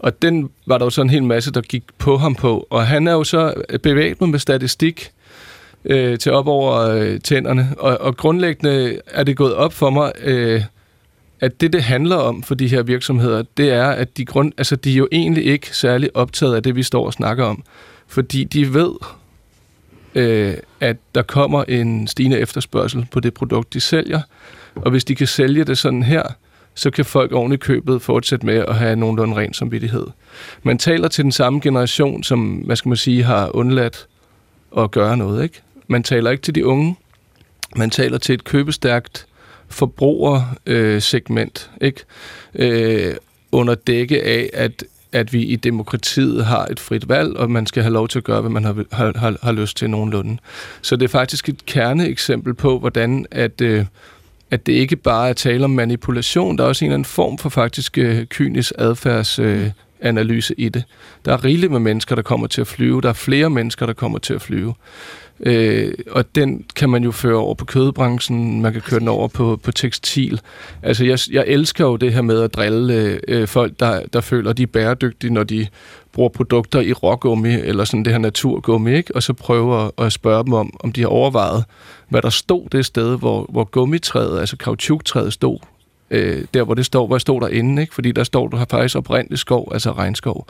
[0.00, 2.66] Og den var der jo så en hel masse, der gik på ham på.
[2.70, 5.10] Og han er jo så bevæbnet med statistik
[5.84, 7.74] øh, til op over øh, tænderne.
[7.78, 10.62] Og, og grundlæggende er det gået op for mig, øh,
[11.40, 14.76] at det, det handler om for de her virksomheder, det er, at de, grund, altså,
[14.76, 17.64] de er jo egentlig ikke særlig optaget af det, vi står og snakker om
[18.10, 18.92] fordi de ved,
[20.14, 24.20] øh, at der kommer en stigende efterspørgsel på det produkt, de sælger,
[24.74, 26.22] og hvis de kan sælge det sådan her,
[26.80, 30.06] så kan folk oven i købet fortsætte med at have nogenlunde ren samvittighed.
[30.62, 34.06] Man taler til den samme generation, som, hvad skal man sige, har undladt
[34.78, 35.60] at gøre noget, ikke?
[35.88, 36.96] Man taler ikke til de unge.
[37.76, 39.26] Man taler til et købestærkt
[39.68, 42.04] forbrugersegment, øh, ikke?
[42.54, 43.14] Øh,
[43.52, 47.82] under dække af, at at vi i demokratiet har et frit valg, og man skal
[47.82, 50.38] have lov til at gøre, hvad man har, har, har, har lyst til nogenlunde.
[50.82, 53.84] Så det er faktisk et kerneeksempel på, hvordan at, øh,
[54.50, 57.38] at det ikke bare er tale om manipulation, der er også en eller anden form
[57.38, 60.84] for faktisk øh, kynisk adfærdsanalyse øh, i det.
[61.24, 63.00] Der er rigeligt med mennesker, der kommer til at flyve.
[63.00, 64.74] Der er flere mennesker, der kommer til at flyve.
[65.46, 69.28] Øh, og den kan man jo føre over på kødbranchen, man kan køre den over
[69.28, 70.40] på, på tekstil.
[70.82, 74.52] Altså, jeg, jeg elsker jo det her med at drille øh, folk, der, der føler,
[74.52, 75.66] de er bæredygtige, når de
[76.12, 79.14] bruger produkter i rågummi, eller sådan det her naturgummi, ikke?
[79.14, 81.64] og så prøver at spørge dem om, om de har overvejet,
[82.08, 85.58] hvad der stod det sted, hvor, hvor gummitræet, altså kautschuktræet stod
[86.10, 87.94] øh, der hvor det står, hvad står der inde, ikke?
[87.94, 90.46] fordi der står, du har faktisk oprindelig skov, altså regnskov.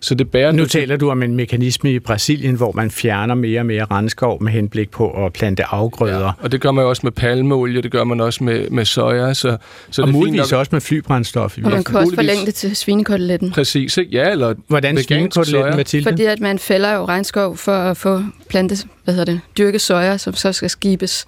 [0.00, 3.60] Så det bærer nu taler du om en mekanisme i Brasilien, hvor man fjerner mere
[3.60, 6.24] og mere regnskov med henblik på at plante afgrøder.
[6.24, 8.84] Ja, og det gør man jo også med palmeolie, det gør man også med, med
[8.84, 9.34] soja.
[9.34, 9.56] Så,
[9.90, 11.58] så og det muligvis også med flybrændstof.
[11.64, 13.50] Og man kan også forlænge det til svinekoteletten.
[13.50, 14.10] Præcis, ikke?
[14.12, 16.10] Ja, eller Hvordan svinekoteletten, Mathilde?
[16.10, 20.18] Fordi at man fælder jo regnskov for at få plantet, hvad hedder det, dyrket soja,
[20.18, 21.26] som så skal skibes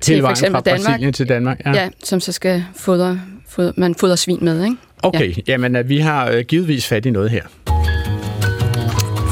[0.00, 0.86] til for eksempel fra Danmark.
[0.86, 1.72] Brasilien til Danmark, ja.
[1.72, 4.76] ja som så skal fodre, fodre, man fodrer svin med, ikke?
[5.02, 5.42] Okay, ja.
[5.48, 7.42] jamen øh, vi har øh, givetvis fat i noget her.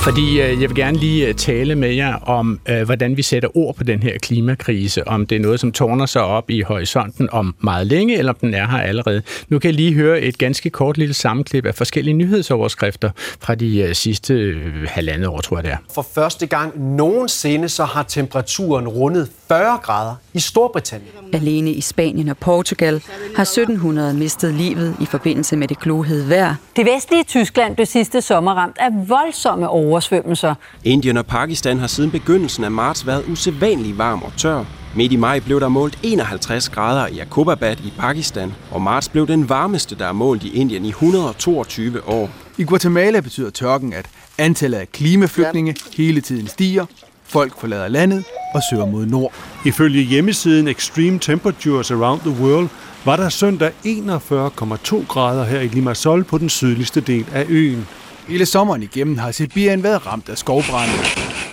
[0.05, 3.75] Fordi øh, jeg vil gerne lige tale med jer om, øh, hvordan vi sætter ord
[3.77, 5.09] på den her klimakrise.
[5.09, 8.39] Om det er noget, som tårner sig op i horisonten om meget længe, eller om
[8.41, 9.23] den er her allerede.
[9.49, 13.79] Nu kan jeg lige høre et ganske kort lille sammenklip af forskellige nyhedsoverskrifter fra de
[13.79, 15.77] øh, sidste øh, halvandet år, tror jeg det er.
[15.95, 21.13] For første gang nogensinde, så har temperaturen rundet 40 grader i Storbritannien.
[21.33, 23.03] Alene i Spanien og Portugal
[23.37, 26.55] har 1700 mistet livet i forbindelse med det glohede vejr.
[26.77, 30.55] Det vestlige Tyskland blev sidste sommer ramt af voldsomme oversvømmelser.
[30.85, 34.65] Indien og Pakistan har siden begyndelsen af marts været usædvanligt varm og tør.
[34.97, 39.27] Midt i maj blev der målt 51 grader i Akobabad i Pakistan, og marts blev
[39.27, 42.31] den varmeste, der er målt i Indien i 122 år.
[42.59, 44.07] I Guatemala betyder tørken, at
[44.39, 46.87] antallet af klimaflygtninge hele tiden stiger,
[47.25, 49.33] folk forlader landet og søger mod nord.
[49.65, 52.69] Ifølge hjemmesiden Extreme Temperatures Around the World
[53.05, 57.87] var der søndag 41,2 grader her i Limassol på den sydligste del af øen.
[58.29, 60.93] Hele sommeren igennem har Sibirien været ramt af skovbrænde.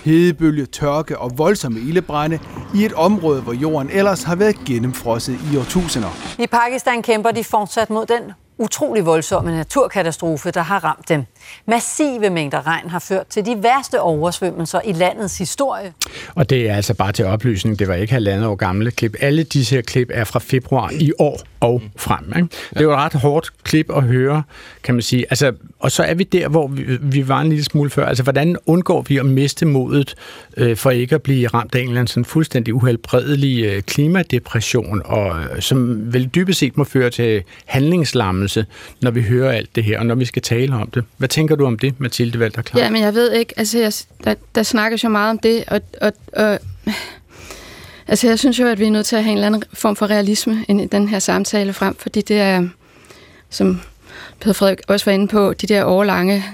[0.04, 2.38] Hedebølge, tørke og voldsomme ildebrænde
[2.74, 6.08] i et område, hvor jorden ellers har været gennemfrosset i årtusinder.
[6.38, 11.24] I Pakistan kæmper de fortsat mod den utrolig voldsomme naturkatastrofe, der har ramt dem.
[11.66, 15.92] Massive mængder regn har ført til de værste oversvømmelser i landets historie.
[16.34, 19.16] Og det er altså bare til oplysning, det var ikke halvandet år gamle klip.
[19.20, 22.32] Alle disse her klip er fra februar i år og frem.
[22.36, 22.48] Ikke?
[22.70, 24.42] Det er jo et ret hårdt klip at høre,
[24.82, 25.26] kan man sige.
[25.30, 28.06] Altså, og så er vi der, hvor vi, vi var en lille smule før.
[28.06, 30.14] Altså, hvordan undgår vi at miste modet
[30.56, 35.02] øh, for ikke at blive ramt af en eller anden sådan fuldstændig uhelbredelig øh, klimadepression,
[35.04, 38.66] og øh, som vel dybest set må føre til handlingslammelse,
[39.00, 41.04] når vi hører alt det her, og når vi skal tale om det.
[41.16, 42.80] Hvad tænker du om det, Mathilde Valter Klar?
[42.80, 43.92] Ja, men jeg ved ikke, altså jeg,
[44.24, 46.58] der, der snakkes jo meget om det, og, og, og
[48.08, 49.96] altså jeg synes jo, at vi er nødt til at have en eller anden form
[49.96, 52.68] for realisme i den her samtale frem, fordi det er,
[53.50, 53.80] som
[54.42, 56.44] Peter Frederik også var inde på, de der årlange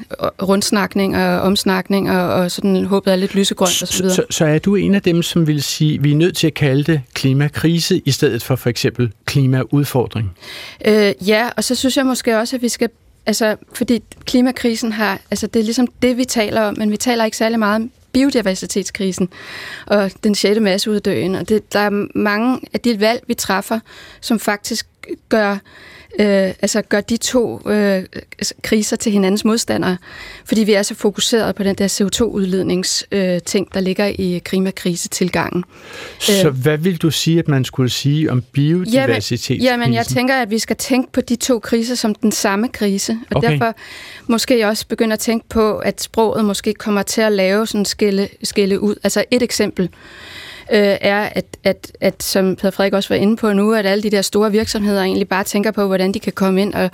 [0.42, 4.14] rundsnakninger og omsnakninger, og sådan håbet er lidt lysegrønt og så videre.
[4.14, 6.46] Så, så er du en af dem, som vil sige, at vi er nødt til
[6.46, 10.36] at kalde det klimakrise, i stedet for for eksempel klimaudfordring?
[10.86, 12.88] Øh, ja, og så synes jeg måske også, at vi skal
[13.26, 17.24] Altså, fordi klimakrisen har, altså det er ligesom det, vi taler om, men vi taler
[17.24, 19.28] ikke særlig meget om biodiversitetskrisen
[19.86, 21.34] og den sjette masseuddøen.
[21.34, 23.80] Og det, der er mange af de valg, vi træffer,
[24.20, 24.86] som faktisk
[25.28, 25.58] gør
[26.20, 26.26] øh,
[26.62, 28.02] altså gør de to øh,
[28.62, 29.96] kriser til hinandens modstandere,
[30.44, 35.64] fordi vi er så fokuseret på den der CO2-udledningsting, øh, ting, der ligger i klimakrisetilgangen.
[36.18, 39.64] Så øh, hvad vil du sige, at man skulle sige om biodiversitetskrisen?
[39.64, 42.68] Jamen, jamen, jeg tænker, at vi skal tænke på de to kriser som den samme
[42.68, 43.50] krise, og okay.
[43.50, 43.74] derfor
[44.26, 48.28] måske også begynde at tænke på, at sproget måske kommer til at lave sådan skille,
[48.42, 48.94] skille ud.
[49.02, 49.90] Altså et eksempel
[50.72, 54.02] øh, er, at, at, at, som Peter Frederik også var inde på nu, at alle
[54.02, 56.90] de der store virksomheder egentlig bare tænker på, hvordan de kan komme ind og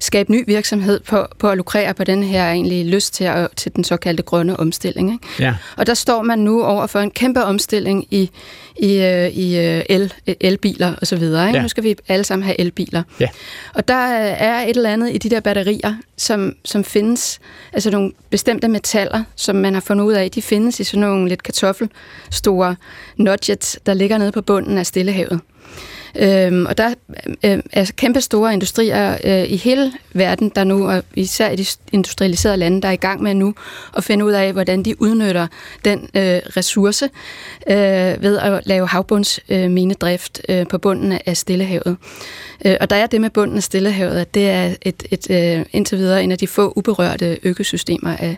[0.00, 3.76] skabe ny virksomhed på, på at lukrere på den her egentlig lyst til, at, til
[3.76, 5.12] den såkaldte grønne omstilling.
[5.12, 5.26] Ikke?
[5.38, 5.54] Ja.
[5.76, 8.30] Og der står man nu over for en kæmpe omstilling i,
[8.78, 11.46] i, øh, i øh, el, elbiler og så videre.
[11.46, 11.56] Ikke?
[11.56, 11.62] Ja.
[11.62, 13.02] Nu skal vi alle sammen have elbiler.
[13.20, 13.28] Ja.
[13.74, 17.40] Og der er et eller andet i de der batterier, som, som findes,
[17.72, 21.28] altså nogle bestemte metaller, som man har fundet ud af, de findes i sådan nogle
[21.28, 22.76] lidt kartoffelstore
[23.16, 25.40] nudgets, der ligger nede på bunden af Stillehavet.
[26.18, 26.94] Øhm, og der
[27.44, 31.66] øh, er kæmpe store industrier øh, i hele verden, der nu, og især i de
[31.92, 33.54] industrialiserede lande, der er i gang med nu
[33.96, 35.46] at finde ud af, hvordan de udnytter
[35.84, 37.10] den øh, ressource
[37.70, 41.96] øh, ved at lave havbundsminedrift øh, øh, på bunden af Stillehavet.
[42.64, 45.66] Øh, og der er det med bunden af Stillehavet, at det er et, et, øh,
[45.72, 48.36] indtil videre en af de få uberørte økosystemer af,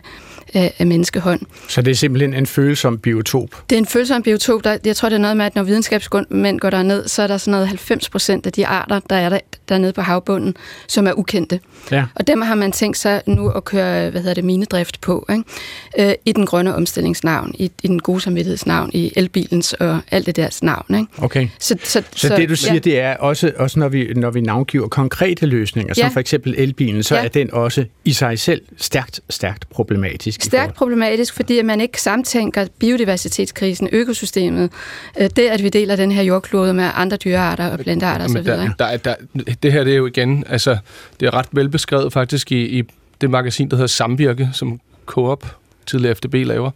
[0.53, 1.41] af, af menneskehånd.
[1.67, 3.49] Så det er simpelthen en følsom biotop?
[3.69, 4.63] Det er en følsom biotop.
[4.63, 7.37] Der, jeg tror, det er noget med, at når videnskabsmænd går derned, så er der
[7.37, 10.55] sådan noget 90 procent af de arter, der er der, dernede på havbunden,
[10.87, 11.59] som er ukendte.
[11.91, 12.05] Ja.
[12.15, 16.09] Og dem har man tænkt sig nu at køre hvad hedder det, minedrift på, ikke?
[16.09, 20.35] Øh, i den grønne omstillingsnavn, i, i den gode samvittighedsnavn, i elbilens og alt det
[20.35, 20.95] deres navn.
[20.95, 21.07] Ikke?
[21.17, 21.47] Okay.
[21.59, 22.79] Så, så, så, så det, du siger, ja.
[22.79, 26.03] det er også, også når, vi, når vi navngiver konkrete løsninger, ja.
[26.03, 27.23] som for eksempel elbilen, så ja.
[27.23, 30.40] er den også i sig selv stærkt, stærkt problematisk.
[30.43, 34.71] Stærkt problematisk, fordi man ikke samtænker biodiversitetskrisen, økosystemet,
[35.19, 38.43] øh, det at vi deler den her jordklode med andre dyrearter og plantearter osv.
[38.43, 39.15] Der, der, der,
[39.63, 40.77] det her det er jo igen, altså
[41.19, 42.83] det er ret velbeskrevet faktisk i, i
[43.21, 46.71] det magasin, der hedder Samvirke, som Coop tidligere FDB laver,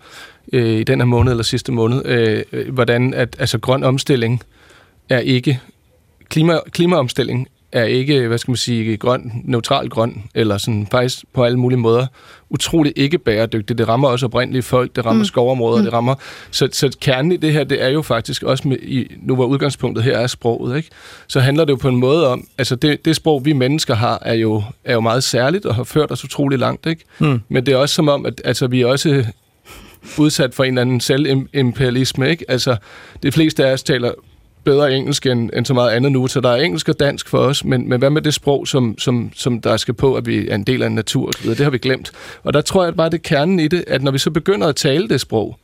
[0.54, 4.44] øh, i den her måned eller sidste måned, øh, hvordan at altså grøn omstilling
[5.10, 5.60] er ikke
[6.30, 11.44] klima, klimaomstilling er ikke, hvad skal man sige, grøn, neutral grøn, eller sådan faktisk på
[11.44, 12.08] alle mulige måder
[12.50, 13.78] utrolig ikke bæredygtigt.
[13.78, 15.26] Det rammer også oprindelige folk, det rammer mm.
[15.26, 15.84] skovområder, mm.
[15.84, 16.16] det rammer...
[16.52, 19.46] Så, så kernen i det her, det er jo faktisk også, med, i, nu hvor
[19.46, 20.90] udgangspunktet her er sproget, ikke?
[21.28, 24.20] så handler det jo på en måde om, altså det, det sprog, vi mennesker har,
[24.22, 27.04] er jo, er jo meget særligt og har ført os utrolig langt, ikke?
[27.20, 27.42] Mm.
[27.50, 29.26] Men det er også som om, at altså, vi er også
[30.18, 32.46] udsat for en eller anden selvimperialisme, ikke?
[32.48, 32.78] Altså,
[33.24, 34.12] de fleste af os taler
[34.66, 37.38] bedre engelsk end, end så meget andet nu, så der er engelsk og dansk for
[37.38, 40.48] os, men, men hvad med det sprog, som, som, som der skal på, at vi
[40.50, 42.12] er en del af en natur osv., det har vi glemt.
[42.44, 44.68] Og der tror jeg bare, det er kernen i det, at når vi så begynder
[44.68, 45.60] at tale det sprog,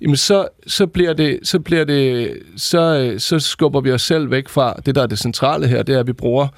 [0.00, 4.48] jamen så, så bliver det, så bliver det, så, så skubber vi os selv væk
[4.48, 6.48] fra det, der er det centrale her, det er, at vi bruger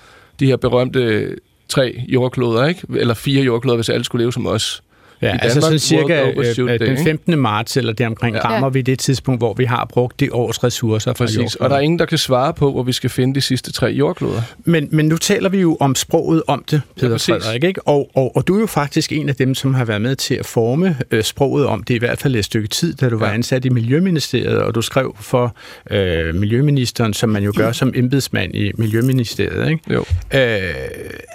[0.41, 1.35] de her berømte
[1.69, 2.87] tre jordkloder, ikke?
[2.97, 4.83] eller fire jordkloder, hvis alle skulle leve som os.
[5.23, 7.03] Ja, I altså sådan cirka øh, Day, den ikke?
[7.05, 7.39] 15.
[7.39, 8.45] marts eller deromkring ja.
[8.45, 11.71] rammer vi det tidspunkt, hvor vi har brugt det års ressourcer fra Præcis, og jordkloden.
[11.71, 14.43] der er ingen, der kan svare på, hvor vi skal finde de sidste tre jordkloder.
[14.65, 17.17] Men, men nu taler vi jo om sproget om det, Peter ja.
[17.17, 17.89] Frederik, ikke?
[17.89, 20.35] Og, og, og du er jo faktisk en af dem, som har været med til
[20.35, 23.31] at forme øh, sproget om det, i hvert fald et stykke tid, da du var
[23.31, 25.57] ansat i Miljøministeriet, og du skrev for
[25.91, 29.71] øh, Miljøministeren, som man jo gør som embedsmand i Miljøministeriet.
[29.71, 29.95] Ikke?
[29.95, 30.05] Jo.
[30.35, 30.61] Øh,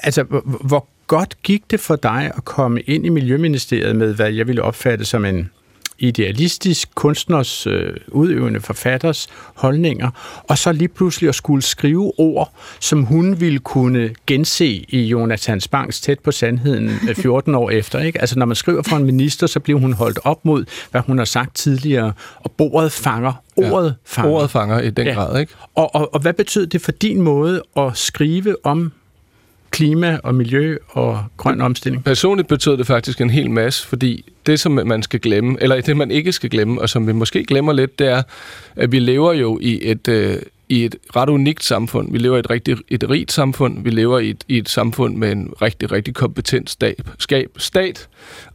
[0.04, 0.24] altså,
[0.64, 4.62] hvor godt gik det for dig at komme ind i Miljøministeriet med, hvad jeg ville
[4.62, 5.50] opfatte som en
[6.00, 10.10] idealistisk kunstners, øh, udøvende forfatters holdninger,
[10.50, 15.62] og så lige pludselig at skulle skrive ord, som hun ville kunne gense i Jonathan
[15.62, 18.00] Spangs tæt på sandheden øh, 14 år efter.
[18.00, 18.22] Ikke?
[18.22, 21.18] Altså når man skriver for en minister, så bliver hun holdt op mod, hvad hun
[21.18, 23.34] har sagt tidligere, og bordet fanger.
[23.56, 24.32] Ordet ja, fanger.
[24.32, 25.54] Ordet fanger i den grad, ikke?
[25.76, 28.92] Og, og, og hvad betød det for din måde at skrive om
[29.72, 32.04] klima og miljø og grøn omstilling?
[32.04, 35.98] Personligt betød det faktisk en hel masse, fordi det, som man skal glemme, eller det,
[35.98, 38.24] man ikke skal glemme, og som vi måske glemmer lidt, det er,
[38.76, 40.38] at vi lever jo i et, øh,
[40.70, 42.12] i et ret unikt samfund.
[42.12, 43.84] Vi lever i et rigtig et rigt samfund.
[43.84, 48.08] Vi lever i et, i et samfund med en rigtig, rigtig kompetent stab, skab, stat,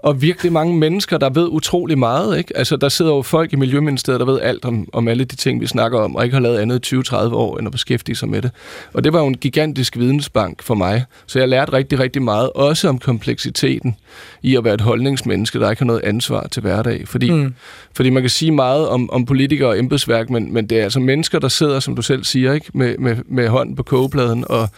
[0.06, 2.38] og virkelig mange mennesker, der ved utrolig meget.
[2.38, 2.56] Ikke?
[2.56, 5.60] Altså, der sidder jo folk i Miljøministeriet, der ved alt om, om alle de ting,
[5.60, 8.28] vi snakker om, og ikke har lavet andet i 20-30 år, end at beskæftige sig
[8.28, 8.50] med det.
[8.92, 11.04] Og det var jo en gigantisk vidensbank for mig.
[11.26, 13.96] Så jeg lærte rigtig, rigtig meget, også om kompleksiteten
[14.42, 17.08] i at være et holdningsmenneske, der ikke har noget ansvar til hverdag.
[17.08, 17.54] Fordi, mm.
[17.96, 21.00] fordi man kan sige meget om, om politikere og embedsværk, men, men det er altså
[21.00, 22.66] mennesker, der sidder, som du selv siger, ikke?
[22.74, 24.68] Med, med, med hånden på kogepladen, og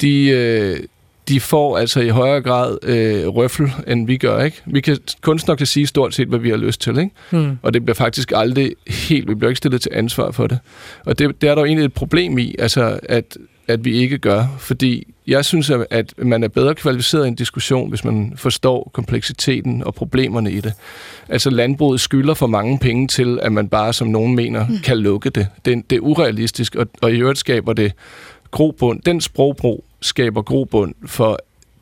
[0.00, 0.76] de, øh,
[1.28, 4.42] de får altså i højere grad øh, røffel, end vi gør.
[4.44, 4.62] Ikke?
[4.66, 6.98] Vi kan, kunstnere kan sige stort set, hvad vi har lyst til.
[6.98, 7.10] Ikke?
[7.30, 7.58] Mm.
[7.62, 10.58] Og det bliver faktisk aldrig helt, vi bliver ikke stillet til ansvar for det.
[11.04, 14.18] Og det, det er der jo egentlig et problem i, altså at, at vi ikke
[14.18, 14.44] gør.
[14.58, 19.82] Fordi jeg synes, at- man er bedre kvalificeret i en diskussion, hvis man forstår kompleksiteten
[19.84, 20.72] og problemerne i det.
[21.28, 24.78] Altså landbruget skylder for mange penge til, at man bare, som nogen mener, Mm.
[24.84, 25.46] kan lukke det.
[25.64, 27.92] Det, er- det er urealistisk, og, og i øvrigt skaber det
[28.54, 29.00] grobund.
[29.00, 31.38] Den sprogbrug skaber grobund for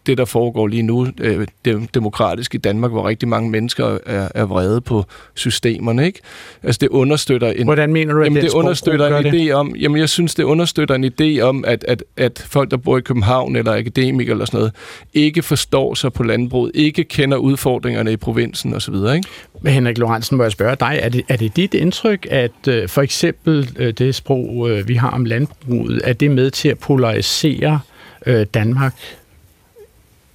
[0.07, 4.29] det, der foregår lige nu øh, dem- demokratisk i Danmark, hvor rigtig mange mennesker er,
[4.35, 6.07] er vrede på systemerne.
[6.07, 6.21] Ikke?
[6.63, 7.65] Altså det understøtter en...
[7.65, 9.77] Hvordan mener du, at jamen, det understøtter en idé om...
[9.77, 13.01] Jamen jeg synes, det understøtter en idé om, at, at, at folk, der bor i
[13.01, 14.73] København eller akademikere eller sådan noget,
[15.15, 18.95] ikke forstår sig på landbruget, ikke kender udfordringerne i provinsen osv.
[18.95, 19.23] Ikke?
[19.61, 22.89] Men Henrik Lorentzen, må jeg spørge dig, er det, er det dit indtryk, at øh,
[22.89, 26.79] for eksempel øh, det sprog, øh, vi har om landbruget, er det med til at
[26.79, 27.81] polarisere
[28.27, 28.95] øh, Danmark?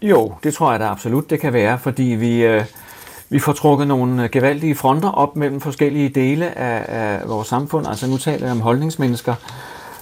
[0.01, 2.65] Jo, det tror jeg da absolut, det kan være, fordi vi, øh,
[3.29, 7.88] vi får trukket nogle øh, gevaldige fronter op mellem forskellige dele af, af vores samfund.
[7.88, 9.36] Altså nu taler jeg om holdningsmennesker.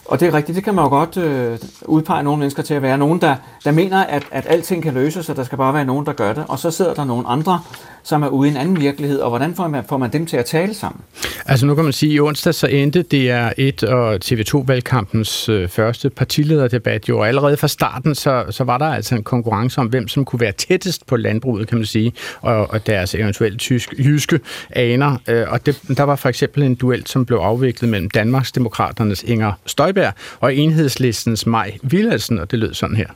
[0.06, 2.82] Og det er rigtigt, det kan man jo godt øh, udpege nogle mennesker til at
[2.82, 2.98] være.
[2.98, 6.06] Nogen, der, der mener, at, at alting kan løses, og der skal bare være nogen,
[6.06, 6.46] der gør det.
[6.48, 7.60] Og så sidder der nogle andre,
[8.04, 9.20] som er ude i en anden virkelighed.
[9.20, 11.02] Og hvordan får man, får man dem til at tale sammen?
[11.46, 16.10] Altså nu kan man sige, at i onsdag så endte DR1 og TV2-valgkampens øh, første
[16.10, 20.08] partilederdebat jo, og allerede fra starten så, så var der altså en konkurrence om, hvem
[20.08, 24.40] som kunne være tættest på landbruget, kan man sige, og, og deres eventuelt tysk, jyske
[24.70, 25.18] aner.
[25.28, 29.24] Øh, og det, der var for eksempel en duel, som blev afviklet mellem Danmarks Demokraternes
[29.24, 29.52] Inger
[29.96, 33.08] Støjberg og enhedslistens Maj Villadsen, og det lød sådan her.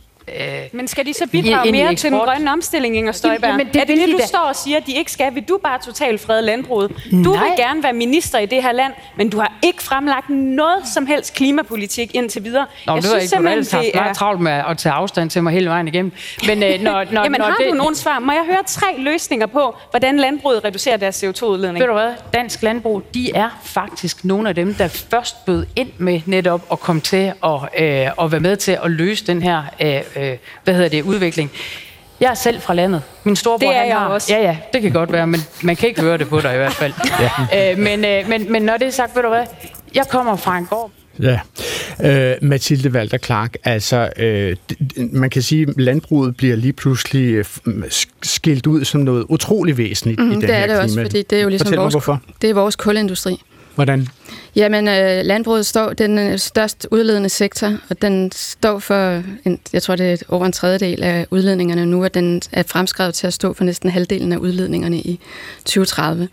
[0.72, 3.50] Men skal de så bidrage mere til den grønne omstilling, Inger Støjberg?
[3.50, 4.26] Jamen, det er det vil det, de du da.
[4.26, 5.36] står og siger, at de ikke skal?
[5.36, 6.92] Vil du bare totalt frede landbruget?
[7.12, 7.44] Du Nej.
[7.44, 11.06] vil gerne være minister i det her land, men du har ikke fremlagt noget som
[11.06, 12.66] helst klimapolitik indtil videre.
[12.88, 15.44] Nå, jeg det var ikke, du har haft meget travlt med at tage afstand til
[15.44, 16.12] mig hele vejen igennem.
[16.48, 18.20] Men øh, når, når, Jamen når har det, du nogle svar?
[18.20, 21.80] Må jeg høre tre løsninger på, hvordan landbruget reducerer deres CO2-udledning?
[21.80, 22.14] Ved du hvad?
[22.34, 26.80] Dansk landbrug, de er faktisk nogle af dem, der først bød ind med netop at
[26.80, 30.74] komme til at, øh, at være med til at løse den her øh, øh, hvad
[30.74, 31.52] hedder det, udvikling.
[32.20, 33.02] Jeg er selv fra landet.
[33.24, 34.34] Min storebror, Det er han jeg har, også.
[34.36, 36.58] Ja, ja, det kan godt være, men man kan ikke høre det på dig i
[36.58, 36.94] hvert fald.
[37.52, 37.72] ja.
[37.72, 39.46] øh, men, øh, men, men når det er sagt, ved du hvad?
[39.96, 41.40] Jeg kommer fra en gård, Ja,
[42.04, 46.74] øh, Mathilde Walter Clark, altså øh, d- d- man kan sige, at landbruget bliver lige
[46.74, 47.46] pludselig øh,
[48.22, 51.06] skilt ud som noget utrolig væsentligt Mm, i den det her er det også, klima.
[51.06, 52.22] fordi det er jo ligesom Fortæl vores, mig, hvorfor.
[52.42, 53.42] det er vores kulindustri.
[53.80, 54.08] Hvordan?
[54.56, 59.84] Jamen, øh, landbruget står den største størst udledende sektor, og den står for, en, jeg
[59.84, 63.34] tror det er over en tredjedel af udledningerne nu, og den er fremskrevet til at
[63.34, 65.20] stå for næsten halvdelen af udledningerne i
[65.66, 66.28] 2030.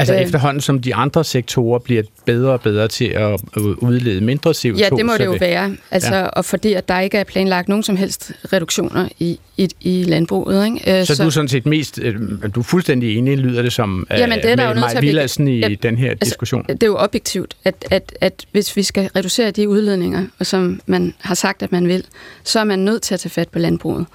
[0.00, 4.20] Altså Øh, efterhånden, som de andre sektorer bliver bedre og bedre til at øh, udlede
[4.20, 4.78] mindre CO2.
[4.78, 5.76] Ja, det må det jo være.
[5.90, 6.22] Altså, ja.
[6.24, 10.64] Og fordi at der ikke er planlagt nogen som helst reduktioner i, i, i landbruget.
[10.66, 11.00] Ikke?
[11.00, 12.14] Øh, Så, så du er sådan set mest, øh,
[12.54, 14.96] du er fuldstændig enig, lyder det som, øh, Jamen, det er med nødt Maj til
[14.96, 16.64] at blive- Villadsen i Ja, den her altså, diskussion.
[16.68, 20.80] Det er jo objektivt, at, at, at hvis vi skal reducere de udledninger, og som
[20.86, 22.04] man har sagt, at man vil,
[22.44, 24.06] så er man nødt til at tage fat på landbruget.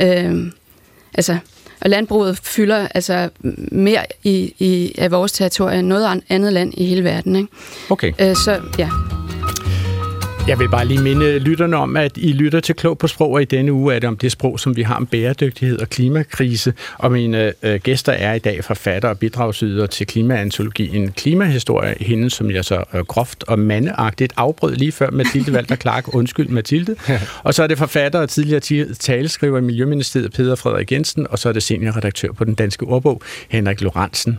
[0.00, 0.52] Øhm,
[1.14, 1.36] altså,
[1.84, 3.28] Og landbruget fylder altså
[3.72, 7.36] mere i, i af vores territorie end noget andet land i hele verden.
[7.36, 7.48] Ikke?
[7.90, 8.12] Okay.
[8.20, 8.88] Øh, så ja.
[10.48, 13.42] Jeg vil bare lige minde lytterne om, at I lytter til Klog på Sprog, og
[13.42, 16.72] i denne uge er det om det sprog, som vi har om bæredygtighed og klimakrise.
[16.98, 22.50] Og mine øh, gæster er i dag forfatter og bidragsyder til klimaantologien Klimahistorie, hende som
[22.50, 26.08] jeg så øh, groft og mandeagtigt afbrød lige før Mathilde Valter Clark.
[26.14, 26.96] Undskyld Mathilde.
[27.42, 31.48] Og så er det forfatter og tidligere taleskriver i Miljøministeriet Peter Frederik Jensen, og så
[31.48, 34.38] er det seniorredaktør på den danske ordbog Henrik Lorentzen.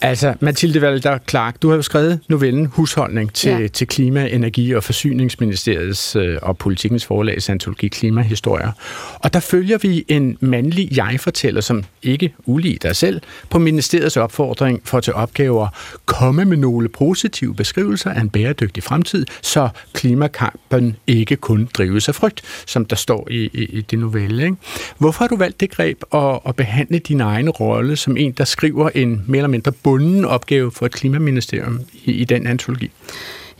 [0.00, 3.66] Altså, Mathilde Valter Clark, du har jo skrevet novellen Husholdning til, ja.
[3.66, 8.72] til klima, energi og forsynings Finansministeriets øh, og Politikens forlags antologi Klimahistorier.
[9.14, 13.20] Og der følger vi en mandlig jeg-fortæller, som ikke ulig dig selv,
[13.50, 15.68] på ministeriets opfordring for til opgaver
[16.06, 22.14] komme med nogle positive beskrivelser af en bæredygtig fremtid, så klimakampen ikke kun drives af
[22.14, 24.44] frygt, som der står i, i, i det novelle.
[24.44, 24.56] Ikke?
[24.98, 28.44] Hvorfor har du valgt det greb at, at behandle din egen rolle som en, der
[28.44, 32.90] skriver en mere eller mindre bunden opgave for et klimaministerium i, i den antologi?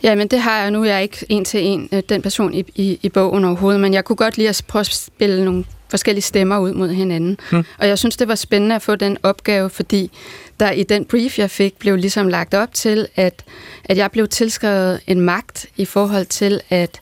[0.03, 0.83] Ja, men det har jeg nu.
[0.83, 3.93] Jeg er ikke en til en øh, den person i, i, i bogen overhovedet, men
[3.93, 7.37] jeg kunne godt lide at prøve at spille nogle forskellige stemmer ud mod hinanden.
[7.51, 7.63] Hmm.
[7.77, 10.11] Og jeg synes, det var spændende at få den opgave, fordi
[10.59, 13.43] der i den brief, jeg fik, blev ligesom lagt op til, at,
[13.85, 17.01] at jeg blev tilskrevet en magt i forhold til at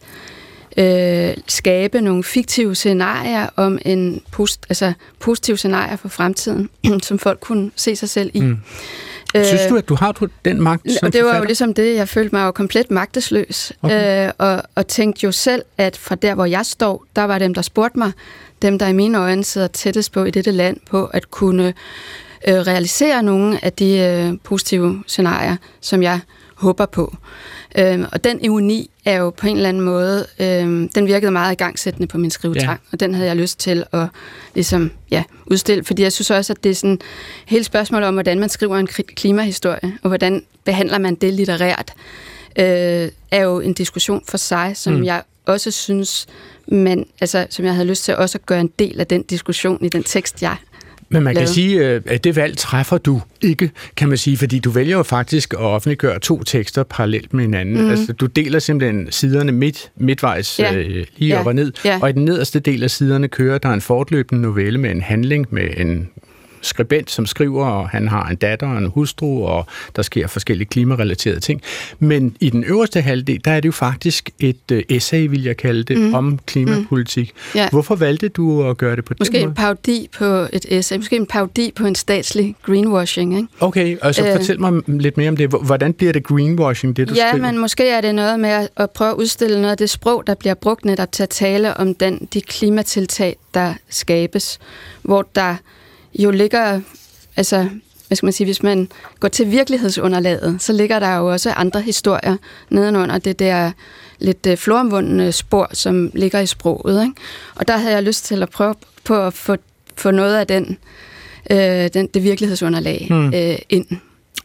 [0.78, 6.70] øh, skabe nogle fiktive scenarier om en post, altså positive scenarier for fremtiden,
[7.08, 8.40] som folk kunne se sig selv i.
[8.40, 8.58] Hmm.
[9.36, 11.40] Synes du, at du har du den magt som Og det var forfatter?
[11.40, 13.72] jo ligesom det, jeg følte mig jo komplet magtesløs.
[13.82, 14.28] Okay.
[14.28, 17.54] Øh, og, og tænkte jo selv, at fra der, hvor jeg står, der var dem,
[17.54, 18.12] der spurgte mig,
[18.62, 21.74] dem, der i mine øjne sidder tættest på i dette land, på at kunne
[22.48, 26.20] øh, realisere nogle af de øh, positive scenarier, som jeg
[26.56, 27.16] håber på.
[27.78, 31.52] Øhm, og den ironi er jo på en eller anden måde, øhm, den virkede meget
[31.52, 32.90] igangsættende på min skrivetang, ja.
[32.92, 34.08] og den havde jeg lyst til at
[34.56, 37.00] ligesom, ja, udstille, fordi jeg synes også, at det er sådan
[37.46, 41.94] hele spørgsmål om, hvordan man skriver en klimahistorie, og hvordan behandler man det litterært,
[42.60, 45.04] øh, er jo en diskussion for sig, som mm.
[45.04, 46.28] jeg også synes,
[46.68, 49.86] men altså, som jeg havde lyst til også at gøre en del af den diskussion
[49.86, 50.56] i den tekst, jeg
[51.12, 51.48] men man lavet.
[51.48, 54.98] kan sige, øh, at det valg træffer du ikke, kan man sige, fordi du vælger
[54.98, 57.84] jo faktisk at offentliggøre to tekster parallelt med hinanden.
[57.84, 57.90] Mm.
[57.90, 60.76] Altså, du deler simpelthen siderne midt, midtvejs ja.
[60.76, 61.40] øh, lige ja.
[61.40, 62.00] op og ned, ja.
[62.02, 65.48] og i den nederste del af siderne kører der en fortløbende novelle med en handling,
[65.50, 66.10] med en
[66.62, 70.68] skribent, som skriver, og han har en datter og en hustru, og der sker forskellige
[70.68, 71.62] klimarelaterede ting.
[72.00, 75.58] Men i den øverste halvdel, der er det jo faktisk et uh, essay, vil jeg
[75.58, 76.14] kalde det, mm.
[76.14, 77.32] om klimapolitik.
[77.36, 77.60] Mm.
[77.60, 77.70] Ja.
[77.70, 79.50] Hvorfor valgte du at gøre det på måske den måde?
[79.50, 83.48] Måske en parodi på et essay, måske en parodi på en statslig greenwashing, ikke?
[83.60, 85.50] Okay, og så øh, fortæl mig lidt mere om det.
[85.50, 87.52] Hvordan bliver det greenwashing, det du ja, skriver?
[87.52, 90.36] men måske er det noget med at prøve at udstille noget af det sprog, der
[90.36, 94.60] bliver brugt netop til at tale om den, de klimatiltag, der skabes,
[95.02, 95.56] hvor der
[96.20, 96.82] jo ligger,
[97.36, 97.70] altså,
[98.08, 98.90] hvad skal man sige, hvis man
[99.20, 102.38] går til virkelighedsunderlaget, så ligger der jo også andre historier
[102.70, 103.72] nedenunder det der
[104.20, 107.04] lidt øh, floromvundne spor, som ligger i sproget.
[107.04, 107.16] Ikke?
[107.56, 109.56] Og der havde jeg lyst til at prøve på at få,
[109.96, 110.78] få noget af den,
[111.52, 113.34] øh, den, det virkelighedsunderlag hmm.
[113.34, 113.88] øh, ind.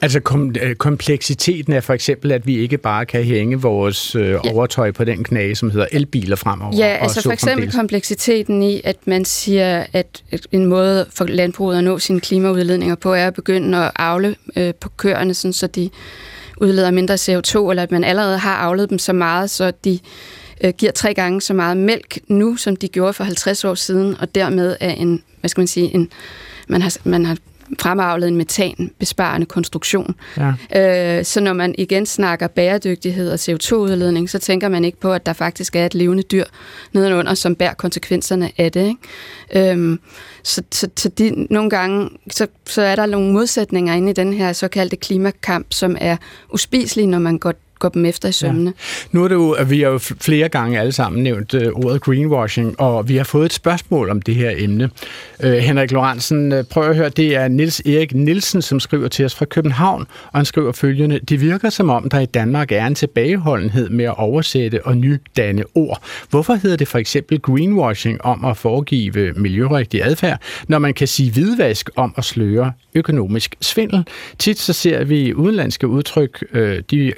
[0.01, 4.28] Altså kom, øh, kompleksiteten er for eksempel, at vi ikke bare kan hænge vores øh,
[4.28, 4.38] ja.
[4.53, 6.76] overtøj på den knage, som hedder elbiler fremover.
[6.76, 10.22] Ja, altså for eksempel kompleksiteten i, at man siger, at
[10.53, 14.74] en måde for landbruget at nå sine klimaudledninger på, er at begynde at afle øh,
[14.74, 15.90] på køerne, sådan, så de
[16.57, 19.99] udleder mindre CO2, eller at man allerede har afledt dem så meget, så de
[20.64, 24.16] øh, giver tre gange så meget mælk nu, som de gjorde for 50 år siden,
[24.20, 26.11] og dermed er en, hvad skal man sige, en,
[26.68, 27.36] man har, man har
[27.81, 30.14] fremavlet en metanbesparende konstruktion.
[30.37, 31.19] Ja.
[31.19, 35.27] Øh, så når man igen snakker bæredygtighed og CO2-udledning, så tænker man ikke på, at
[35.27, 36.45] der faktisk er et levende dyr
[36.93, 38.89] nedenunder, som bærer konsekvenserne af det.
[39.53, 39.71] Ikke?
[39.73, 40.01] Øhm,
[40.43, 44.33] så så, så de, nogle gange så, så er der nogle modsætninger inde i den
[44.33, 46.17] her såkaldte klimakamp, som er
[46.53, 48.72] uspiselige, når man går går dem efter i sømne.
[48.77, 49.18] Ja.
[49.18, 52.01] Nu er det jo, at vi har jo flere gange alle sammen nævnt uh, ordet
[52.01, 54.91] greenwashing, og vi har fået et spørgsmål om det her emne.
[55.45, 59.24] Uh, Henrik Lorentzen, uh, prøv at høre, det er Nils Erik Nielsen, som skriver til
[59.24, 62.87] os fra København, og han skriver følgende, det virker som om, der i Danmark er
[62.87, 66.03] en tilbageholdenhed med at oversætte og nydanne ord.
[66.31, 71.33] Hvorfor hedder det for eksempel greenwashing om at foregive miljørigtig adfærd, når man kan sige
[71.33, 74.05] hvidvask om at sløre økonomisk svindel?
[74.39, 76.61] Tit så ser vi udenlandske udtryk, uh,
[76.91, 77.12] de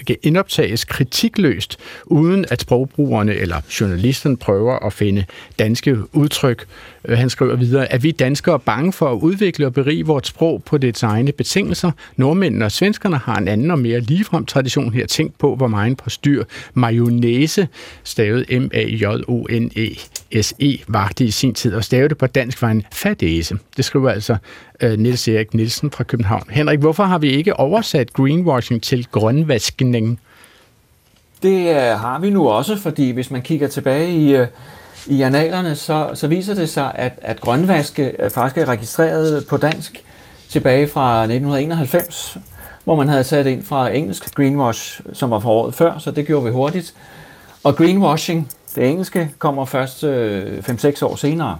[0.49, 5.25] genoptages kritikløst, uden at sprogbrugerne eller journalisten prøver at finde
[5.59, 6.67] danske udtryk.
[7.05, 10.27] Øh, han skriver videre, at vi danskere er bange for at udvikle og berige vort
[10.27, 11.91] sprog på dets egne betingelser.
[12.17, 15.07] Nordmændene og svenskerne har en anden og mere ligefrem tradition her.
[15.07, 16.45] Tænk på, hvor meget på styr
[16.75, 17.69] mayonnaise,
[18.05, 19.25] stavet M-A-J-O-N-E-S-E,
[20.89, 23.59] vagte i sin tid, og stavede det på dansk var en fadæse.
[23.77, 24.37] Det skriver altså
[24.85, 26.45] uh, Niels Erik Nielsen fra København.
[26.51, 30.21] Henrik, hvorfor har vi ikke oversat greenwashing til grønvaskning?
[31.43, 34.47] Det øh, har vi nu også, fordi hvis man kigger tilbage i, øh,
[35.07, 39.57] i analerne, så, så viser det sig, at, at grønvaske øh, faktisk er registreret på
[39.57, 40.05] dansk
[40.49, 42.39] tilbage fra 1991,
[42.85, 46.27] hvor man havde sat ind fra engelsk greenwash, som var fra året før, så det
[46.27, 46.95] gjorde vi hurtigt.
[47.65, 51.59] Og greenwashing, det engelske, kommer først øh, 5-6 år senere.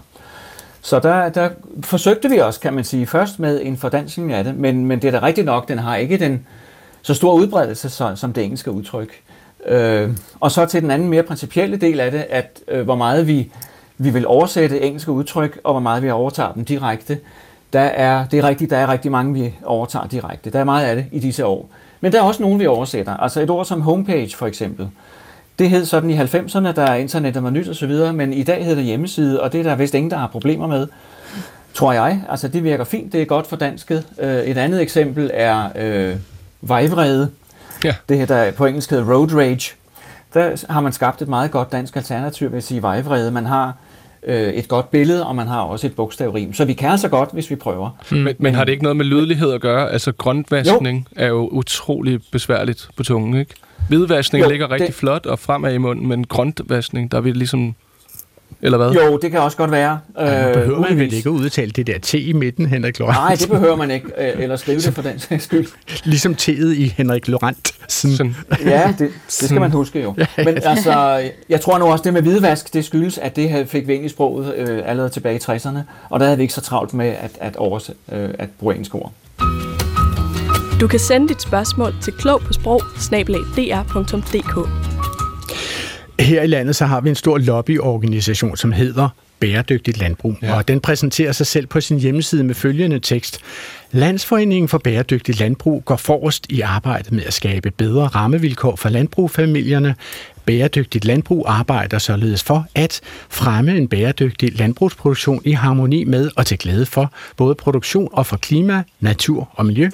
[0.81, 1.49] Så der, der
[1.83, 5.07] forsøgte vi også, kan man sige, først med en fordansning af det, men, men det
[5.07, 6.45] er da rigtigt nok, den har ikke den
[7.01, 9.21] så stor udbredelse så, som det engelske udtryk.
[9.67, 13.27] Øh, og så til den anden mere principielle del af det, at øh, hvor meget
[13.27, 13.51] vi,
[13.97, 17.19] vi vil oversætte engelske udtryk, og hvor meget vi overtager dem direkte.
[17.73, 20.49] Der er, det er rigtigt, der er rigtig mange, vi overtager direkte.
[20.49, 21.69] Der er meget af det i disse år.
[22.01, 23.17] Men der er også nogen, vi oversætter.
[23.17, 24.89] Altså et ord som homepage for eksempel.
[25.59, 28.63] Det hed sådan i 90'erne, da internettet var nyt og så videre, men i dag
[28.63, 30.87] hedder det hjemmeside, og det er der vist ingen, der har problemer med,
[31.73, 32.21] tror jeg.
[32.29, 34.07] Altså det virker fint, det er godt for dansket.
[34.19, 36.15] Øh, et andet eksempel er øh,
[36.61, 37.29] vejvrede.
[37.83, 37.95] Ja.
[38.09, 39.75] Det her, der på engelsk hedder road rage.
[40.33, 43.31] Der har man skabt et meget godt dansk alternativ ved at sige vejvrede.
[43.31, 43.73] Man har
[44.23, 46.53] øh, et godt billede, og man har også et bogstavrim.
[46.53, 47.89] Så vi kan altså godt, hvis vi prøver.
[48.11, 48.17] Mm.
[48.17, 49.91] Men, men har det ikke noget med lydlighed at gøre?
[49.91, 51.23] Altså grøntvaskning jo.
[51.23, 53.53] er jo utrolig besværligt på tungen, ikke?
[53.87, 54.95] Hvidvaskning jo, ligger rigtig det...
[54.95, 57.75] flot og fremad i munden, men grøntvaskning, der er vi ligesom...
[58.61, 58.91] Eller hvad?
[58.91, 59.99] Jo, det kan også godt være.
[60.17, 63.17] Ja, øh, behøver man vel ikke at udtale det der T i midten, Henrik Laurent?
[63.17, 64.07] Nej, det behøver man ikke.
[64.17, 65.67] Øh, eller skrive det for den sags skyld.
[66.03, 67.71] Ligesom T'et i Henrik Laurent.
[67.87, 68.35] Sådan.
[68.65, 70.15] Ja, det, det skal man huske jo.
[70.37, 73.93] Men altså, jeg tror nu også, det med hvidvask, det skyldes, at det fik vi
[73.93, 75.79] ind i sproget øh, allerede tilbage i 60'erne.
[76.09, 78.95] Og der havde vi ikke så travlt med at, at, oversæ, øh, at bruge engelsk
[78.95, 79.13] ord.
[80.81, 82.81] Du kan sende dit spørgsmål til klog på sprog
[86.19, 89.09] Her i landet så har vi en stor lobbyorganisation, som hedder
[89.39, 90.55] Bæredygtigt Landbrug, ja.
[90.55, 93.39] og den præsenterer sig selv på sin hjemmeside med følgende tekst.
[93.91, 99.95] Landsforeningen for Bæredygtigt Landbrug går forrest i arbejdet med at skabe bedre rammevilkår for landbrugfamilierne.
[100.45, 106.57] Bæredygtigt Landbrug arbejder således for at fremme en bæredygtig landbrugsproduktion i harmoni med og til
[106.57, 109.89] glæde for både produktion og for klima, natur og miljø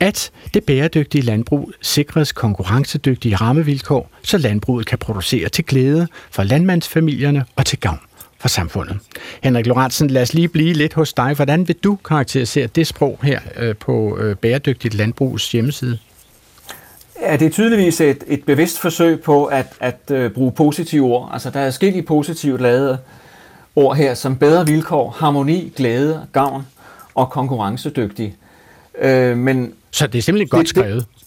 [0.00, 7.44] at det bæredygtige landbrug sikres konkurrencedygtige rammevilkår, så landbruget kan producere til glæde for landmandsfamilierne
[7.56, 8.00] og til gavn
[8.38, 8.98] for samfundet.
[9.42, 11.34] Henrik Lorentzen, lad os lige blive lidt hos dig.
[11.34, 15.98] Hvordan vil du karakterisere det sprog her øh, på øh, Bæredygtigt Landbrugs hjemmeside?
[17.22, 21.30] Ja, det er tydeligvis et, et bevidst forsøg på at, at øh, bruge positive ord.
[21.32, 22.98] Altså, der er forskellige positivt ladede
[23.76, 26.66] ord her, som bedre vilkår, harmoni, glæde, gavn
[27.14, 28.34] og konkurrencedygtig.
[29.04, 30.96] Uh, men så det er simpelthen godt skrevet?
[30.96, 31.26] Det,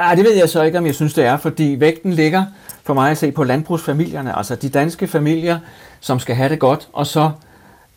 [0.00, 2.44] Ja, det ved jeg så ikke, om jeg synes, det er, fordi vægten ligger
[2.82, 5.58] for mig at se på landbrugsfamilierne, altså de danske familier,
[6.00, 7.30] som skal have det godt, og så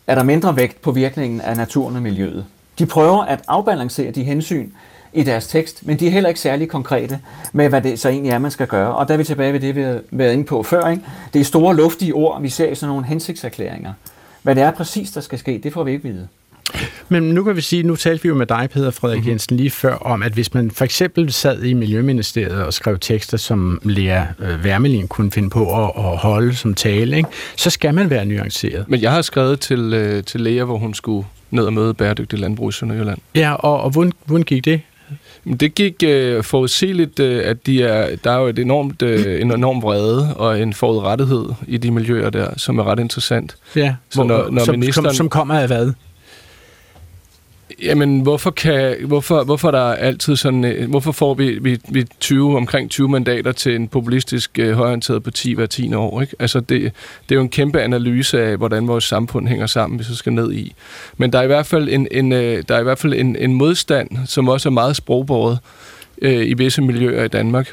[0.06, 2.44] er der mindre vægt på virkningen af naturen og miljøet.
[2.78, 4.70] De prøver at afbalancere de hensyn
[5.12, 7.20] i deres tekst, men de er heller ikke særlig konkrete
[7.52, 8.94] med, hvad det så egentlig er, man skal gøre.
[8.94, 10.90] Og der er vi tilbage ved det, vi har været inde på før.
[10.90, 11.02] Ikke?
[11.32, 13.92] Det er store, luftige ord, vi ser i sådan nogle hensigtserklæringer.
[14.42, 16.28] Hvad det er præcis, der skal ske, det får vi ikke vide.
[17.08, 19.30] Men nu kan vi sige, nu talte vi jo med dig, Peter Frederik mm-hmm.
[19.30, 23.36] Jensen, lige før om, at hvis man for eksempel sad i Miljøministeriet og skrev tekster,
[23.36, 27.28] som Lea øh, Wermelin kunne finde på at, at holde som tale, ikke?
[27.56, 28.84] så skal man være nuanceret.
[28.88, 32.38] Men jeg har skrevet til, øh, til Lea, hvor hun skulle ned og møde bæredygtig
[32.38, 33.18] landbrug i Sønderjylland.
[33.34, 34.80] Ja, og, og hvordan, hvordan gik det?
[35.60, 39.52] Det gik øh, forudsigeligt, øh, at de er, der er jo et enormt, øh, en
[39.52, 43.56] enorm vrede og en forudrettighed i de miljøer der, som er ret interessant.
[43.76, 45.92] Ja, så når, når som, ministeren, som, som kommer af hvad?
[47.82, 52.04] Jamen, hvorfor, kan, hvorfor, hvorfor der er altid sådan, øh, hvorfor får vi, vi, vi
[52.20, 56.20] 20, omkring 20 mandater til en populistisk øh, højorienteret parti hver 10 år?
[56.20, 56.36] Ikke?
[56.38, 56.82] Altså, det,
[57.28, 60.32] det er jo en kæmpe analyse af, hvordan vores samfund hænger sammen, hvis vi skal
[60.32, 60.74] ned i.
[61.16, 63.36] Men der er i hvert fald en, en, øh, der er i hvert fald en,
[63.36, 65.58] en modstand, som også er meget sprogbåret
[66.22, 67.72] øh, i visse miljøer i Danmark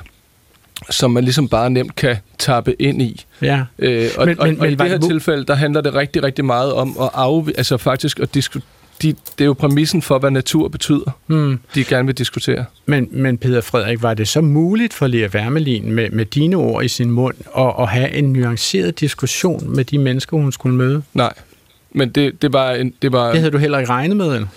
[0.89, 3.25] som man ligesom bare nemt kan tappe ind i.
[3.41, 3.63] Ja.
[3.79, 6.45] Øh, og, men, og, men, og i det her tilfælde, der handler det rigtig, rigtig
[6.45, 10.31] meget om at af, altså faktisk at diskutere de, det er jo præmissen for, hvad
[10.31, 11.59] natur betyder, hmm.
[11.75, 12.65] de gerne vil diskutere.
[12.85, 16.83] Men, men Peter Frederik, var det så muligt for Lea Wermelin med, med dine ord
[16.83, 21.03] i sin mund at, at have en nuanceret diskussion med de mennesker, hun skulle møde?
[21.13, 21.33] Nej,
[21.91, 22.71] men det, det var...
[22.71, 24.47] En, det, var det havde du heller ikke regnet med, eller?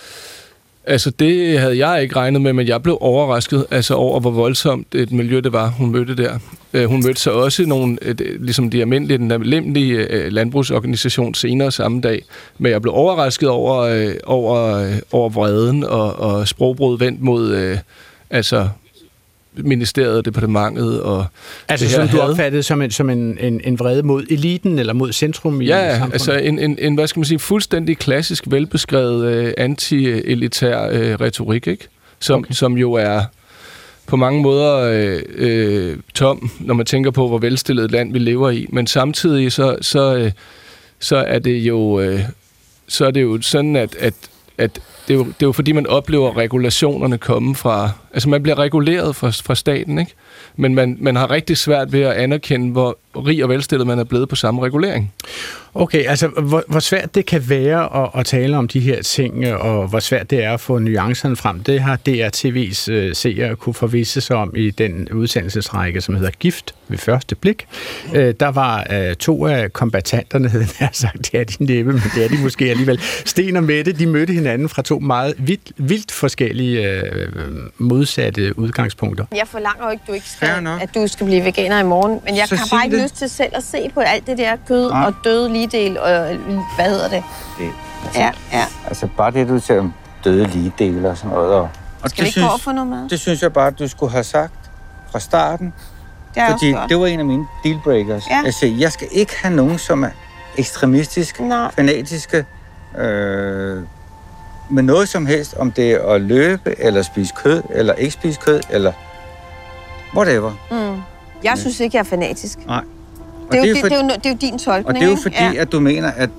[0.84, 4.94] Altså, det havde jeg ikke regnet med, men jeg blev overrasket altså, over, hvor voldsomt
[4.94, 6.38] et miljø det var, hun mødte der.
[6.72, 7.98] Øh, hun mødte så også nogle,
[8.38, 12.22] ligesom de almindelige, den almindelige øh, landbrugsorganisation senere samme dag.
[12.58, 17.54] Men jeg blev overrasket over, øh, over, øh, over vreden og, og sprogbrud vendt mod
[17.54, 17.78] øh,
[18.30, 18.68] altså
[19.56, 21.02] ministeriet og departementet.
[21.02, 21.26] Og
[21.68, 24.92] altså det som du opfattede som en, som en, en, en vrede mod eliten eller
[24.92, 26.14] mod centrum i ja, samfundet?
[26.14, 31.66] altså en, en, en, hvad skal man sige, fuldstændig klassisk velbeskrevet uh, anti-elitær uh, retorik,
[31.66, 31.88] ikke?
[32.18, 32.54] Som, okay.
[32.54, 33.22] som jo er
[34.06, 38.50] på mange måder øh, øh, tom, når man tænker på, hvor velstillet land vi lever
[38.50, 38.66] i.
[38.68, 40.32] Men samtidig så, så, øh,
[40.98, 42.20] så er det jo øh,
[42.92, 44.14] så er det jo sådan, at, at,
[44.58, 47.90] at det, er jo, det er jo fordi, man oplever regulationerne komme fra...
[48.12, 50.14] Altså, man bliver reguleret fra, fra staten, ikke?
[50.56, 54.04] Men man, man har rigtig svært ved at anerkende, hvor rig og velstillet man er
[54.04, 55.12] blevet på samme regulering.
[55.74, 59.54] Okay, altså hvor, hvor svært det kan være at, at tale om de her ting,
[59.54, 63.74] og hvor svært det er at få nuancerne frem, det har DRTV's uh, seere kunne
[63.74, 67.66] forvisse sig om i den udsendelsesrække, som hedder Gift ved første blik.
[68.08, 72.02] Uh, der var uh, to af kombatanterne, havde jeg sagt, det er de næppe, men
[72.14, 73.00] det er de måske alligevel.
[73.24, 79.24] Sten og Mette, de mødte hinanden fra to meget vildt, vildt forskellige uh, modsatte udgangspunkter.
[79.34, 82.36] Jeg forlanger jo ikke, du ikke skal, at du skal blive veganer i morgen, men
[82.36, 83.01] jeg Så har bare ikke.
[83.02, 85.06] Lyst til selv at se på alt det der kød ja.
[85.06, 86.36] og døde ligedel og
[86.76, 87.24] hvad hedder det?
[87.58, 87.70] det
[88.04, 88.64] altså, ja, ja.
[88.86, 89.94] Altså bare det, du siger om
[90.24, 91.54] døde ligedele og sådan noget.
[91.54, 91.68] Og,
[92.02, 93.08] og Skal vi ikke prøve at få noget med?
[93.08, 94.70] Det synes jeg bare, du skulle have sagt
[95.10, 95.74] fra starten.
[96.34, 98.30] Det fordi det var en af mine dealbreakers.
[98.30, 98.40] Ja.
[98.44, 100.10] Jeg siger, jeg skal ikke have nogen, som er
[100.56, 101.70] ekstremistiske, Nej.
[101.70, 102.46] fanatiske,
[102.98, 103.82] øh,
[104.70, 108.40] med noget som helst, om det er at løbe, eller spise kød, eller ikke spise
[108.40, 108.92] kød, eller
[110.16, 110.52] whatever.
[110.70, 111.02] Mm.
[111.44, 112.66] Jeg synes ikke, jeg er fanatisk.
[112.66, 112.84] Nej.
[113.52, 115.10] Det er, jo, det, det, er jo, det er jo din tolkning, Og det er
[115.10, 115.60] jo fordi, ja.
[115.60, 116.30] at du mener, at...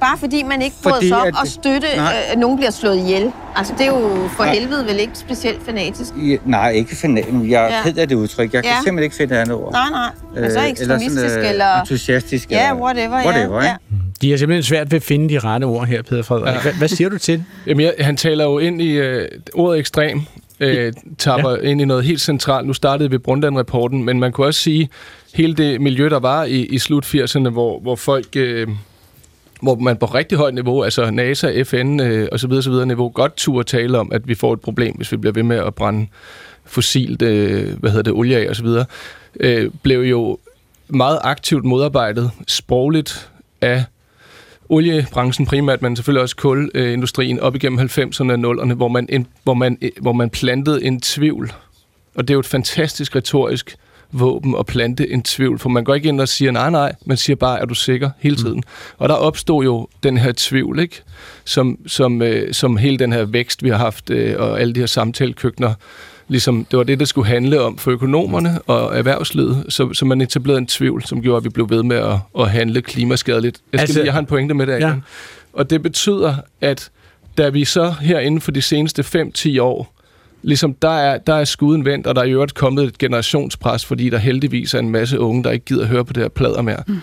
[0.00, 2.00] Bare fordi man ikke bryder sig op at, og støtte, at
[2.34, 3.32] øh, nogen bliver slået ihjel.
[3.56, 4.54] Altså, det er jo for nej.
[4.54, 6.12] helvede vel ikke specielt fanatisk.
[6.16, 7.50] Ja, nej, ikke fanatisk.
[7.50, 7.82] Jeg er ja.
[7.82, 8.54] ked af det udtryk.
[8.54, 8.76] Jeg kan ja.
[8.76, 9.72] simpelthen ikke finde andet ord.
[9.72, 10.10] Nej, nej.
[10.34, 11.28] Men så ekstremistisk eller...
[11.28, 12.50] Sådan, eller entusiastisk.
[12.50, 13.24] Ja, eller, whatever.
[13.24, 13.68] whatever ja.
[13.68, 13.76] Ja.
[14.22, 16.54] De har simpelthen svært ved at finde de rette ord her, Peter Frederik.
[16.54, 16.60] Ja.
[16.60, 20.22] Hvad, hvad siger du til Jamen, jeg, han taler jo ind i uh, ordet ekstrem,
[20.60, 21.56] øh, tapper ja.
[21.56, 22.66] ind i noget helt centralt.
[22.66, 24.88] Nu startede vi Brundtland-rapporten, men man kunne også sige,
[25.34, 28.36] hele det miljø, der var i, i slut 80'erne, hvor, hvor folk...
[28.36, 28.68] Øh,
[29.62, 32.86] hvor man på rigtig højt niveau, altså NASA, FN øh, og så videre, så videre
[32.86, 35.56] niveau, godt turde tale om, at vi får et problem, hvis vi bliver ved med
[35.56, 36.06] at brænde
[36.64, 38.84] fossilt, øh, hvad hedder det, olie af og så videre,
[39.40, 40.38] øh, blev jo
[40.88, 43.30] meget aktivt modarbejdet sprogligt
[43.60, 43.84] af
[44.72, 49.78] oliebranchen primært, men selvfølgelig også kulindustrien op igennem 90'erne og 0'erne, hvor man, hvor, man,
[50.00, 51.52] hvor man plantede en tvivl.
[52.14, 53.76] Og det er jo et fantastisk retorisk
[54.12, 57.16] våben at plante en tvivl, for man går ikke ind og siger nej, nej, man
[57.16, 58.56] siger bare, er du sikker hele tiden.
[58.56, 58.96] Mm.
[58.98, 61.02] Og der opstod jo den her tvivl, ikke?
[61.44, 64.80] Som, som, øh, som hele den her vækst, vi har haft, øh, og alle de
[64.80, 65.74] her samtalekøkkener,
[66.28, 70.20] ligesom, det var det, der skulle handle om for økonomerne og erhvervslivet, så, så man
[70.20, 73.60] etablerede en tvivl, som gjorde, at vi blev ved med at, at handle klimaskadeligt.
[73.72, 74.94] Jeg, skal altså, lige, jeg har en pointe med det, ja.
[75.52, 76.90] Og det betyder, at
[77.38, 80.02] da vi så her inden for de seneste 5-10 år
[80.42, 83.84] ligesom der er, der er skuden vendt, og der er i øvrigt kommet et generationspres,
[83.84, 86.62] fordi der heldigvis er en masse unge, der ikke gider høre på det her plader
[86.62, 86.82] mere.
[86.86, 87.00] Mm.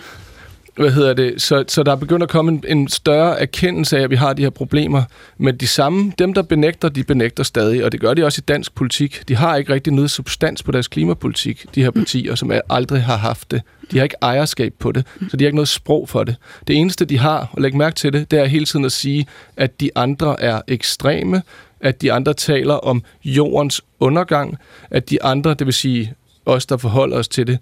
[0.76, 1.42] Hvad hedder det?
[1.42, 4.32] Så, så der er begyndt at komme en, en større erkendelse af, at vi har
[4.32, 5.02] de her problemer.
[5.38, 8.44] Men de samme, dem der benægter, de benægter stadig, og det gør de også i
[8.48, 9.22] dansk politik.
[9.28, 13.16] De har ikke rigtig noget substans på deres klimapolitik, de her partier, som aldrig har
[13.16, 13.62] haft det.
[13.90, 16.36] De har ikke ejerskab på det, så de har ikke noget sprog for det.
[16.66, 19.26] Det eneste, de har, og læg mærke til det, det er hele tiden at sige,
[19.56, 21.42] at de andre er ekstreme,
[21.80, 24.58] at de andre taler om jordens undergang,
[24.90, 26.14] at de andre, det vil sige
[26.46, 27.58] os, der forholder os til det,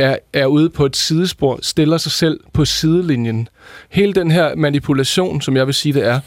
[0.00, 3.48] er, er ude på et sidespor, stiller sig selv på sidelinjen.
[3.88, 6.20] Hele den her manipulation, som jeg vil sige det er,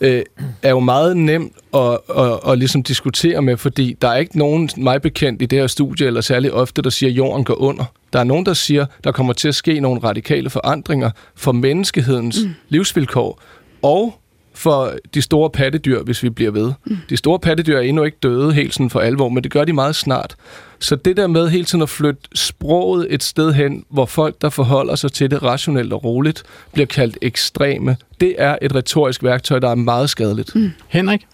[0.00, 0.22] øh,
[0.62, 4.70] er jo meget nemt at, at, at ligesom diskutere med, fordi der er ikke nogen,
[4.76, 7.84] mig bekendt i det her studie, eller særlig ofte, der siger, at jorden går under.
[8.12, 12.44] Der er nogen, der siger, der kommer til at ske nogle radikale forandringer for menneskehedens
[12.44, 12.54] mm.
[12.68, 13.42] livsvilkår,
[13.82, 14.20] og
[14.54, 16.72] for de store pattedyr, hvis vi bliver ved.
[16.86, 16.96] Mm.
[17.10, 19.72] De store pattedyr er endnu ikke døde helt sådan for alvor, men det gør de
[19.72, 20.36] meget snart.
[20.84, 24.48] Så det der med hele tiden at flytte sproget et sted hen, hvor folk, der
[24.48, 29.58] forholder sig til det rationelt og roligt, bliver kaldt ekstreme, det er et retorisk værktøj,
[29.58, 30.54] der er meget skadeligt.
[30.54, 30.70] Mm.
[30.88, 31.26] Henrik?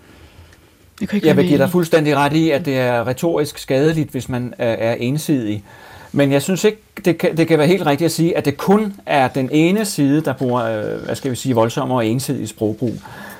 [1.00, 4.10] Jeg, kan ikke jeg vil give dig fuldstændig ret i, at det er retorisk skadeligt,
[4.10, 5.64] hvis man er ensidig.
[6.12, 8.56] Men jeg synes ikke, det kan, det kan være helt rigtigt at sige, at det
[8.56, 12.48] kun er den ene side, der bruger, øh, hvad skal vi sige, voldsommere og ensidig
[12.48, 12.94] sprogbrug.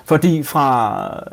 [0.04, 1.24] Fordi fra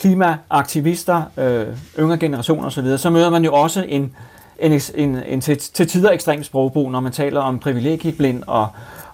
[0.00, 1.66] klimaaktivister, øh,
[1.98, 4.14] yngre generationer osv., så møder man jo også en,
[4.58, 8.68] en, en, en til, til tider ekstrem sprogbrug, når man taler om privilegieblind og,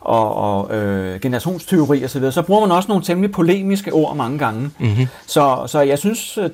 [0.07, 4.39] og, og øh, generationsteori osv., så, så bruger man også nogle temmelig polemiske ord mange
[4.39, 4.71] gange.
[4.79, 5.07] Mm-hmm.
[5.27, 6.45] Så, så jeg synes øh,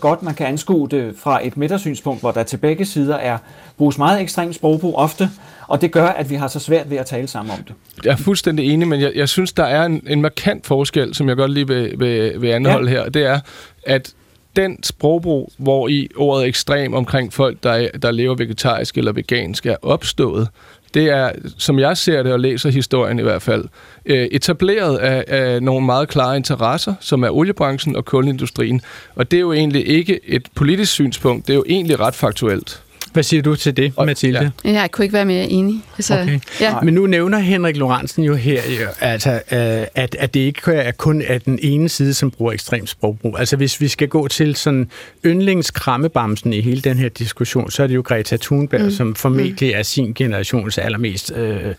[0.00, 3.38] godt, man kan anskue det fra et midtersynspunkt, hvor der til begge sider er
[3.78, 5.30] bruges meget ekstrem sprogbrug ofte,
[5.68, 7.74] og det gør, at vi har så svært ved at tale sammen om det.
[8.04, 11.28] Jeg er fuldstændig enig, men jeg, jeg synes, der er en, en markant forskel, som
[11.28, 13.02] jeg godt lige vil, vil, vil anholde ja.
[13.02, 13.08] her.
[13.08, 13.40] Det er,
[13.86, 14.14] at
[14.56, 19.76] den sprogbrug, hvor i ordet ekstrem omkring folk, der, der lever vegetarisk eller vegansk, er
[19.82, 20.48] opstået,
[20.94, 23.64] det er, som jeg ser det og læser historien i hvert fald,
[24.06, 28.80] øh, etableret af, af nogle meget klare interesser, som er oliebranchen og kulindustrien.
[29.14, 32.83] Og det er jo egentlig ikke et politisk synspunkt, det er jo egentlig ret faktuelt.
[33.14, 34.52] Hvad siger du til det, og, Mathilde?
[34.64, 34.70] Ja.
[34.70, 35.82] Jeg kunne ikke være mere enig.
[35.96, 36.40] Altså, okay.
[36.60, 36.80] ja.
[36.80, 40.92] Men nu nævner Henrik Lorentzen jo her, jo, altså, øh, at, at det ikke er
[40.92, 43.38] kun er den ene side, som bruger ekstrem sprogbrug.
[43.38, 44.90] Altså hvis vi skal gå til sådan
[45.26, 48.90] yndlingskrammebamsen i hele den her diskussion, så er det jo Greta Thunberg, mm.
[48.90, 49.78] som formentlig mm.
[49.78, 51.74] er sin generations allermest øh,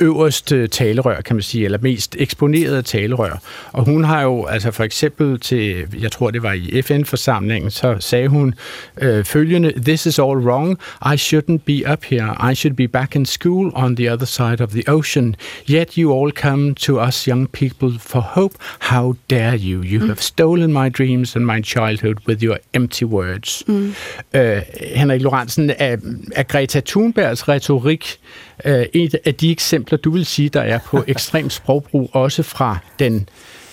[0.00, 3.42] øverste talerør, kan man sige, eller mest eksponerede talerør.
[3.72, 7.96] Og hun har jo altså for eksempel til, jeg tror det var i FN-forsamlingen, så
[8.00, 8.54] sagde hun
[9.00, 10.77] øh, følgende, This is all wrong.
[11.02, 12.34] I shouldn't be up here.
[12.38, 15.36] I should be back in school on the other side of the ocean.
[15.66, 18.54] Yet you all come to us young people for hope.
[18.78, 19.82] How dare you?
[19.82, 20.08] You mm.
[20.08, 23.62] have stolen my dreams and my childhood with your empty words.
[23.66, 23.94] Mm.
[24.34, 24.60] Uh,
[24.94, 25.96] Henrik Lorentzen, er,
[26.32, 28.18] er Greta Thunbergs retorik
[28.64, 32.78] uh, et af de eksempler, du vil sige, der er på ekstrem sprogbrug, også fra
[32.98, 33.28] den,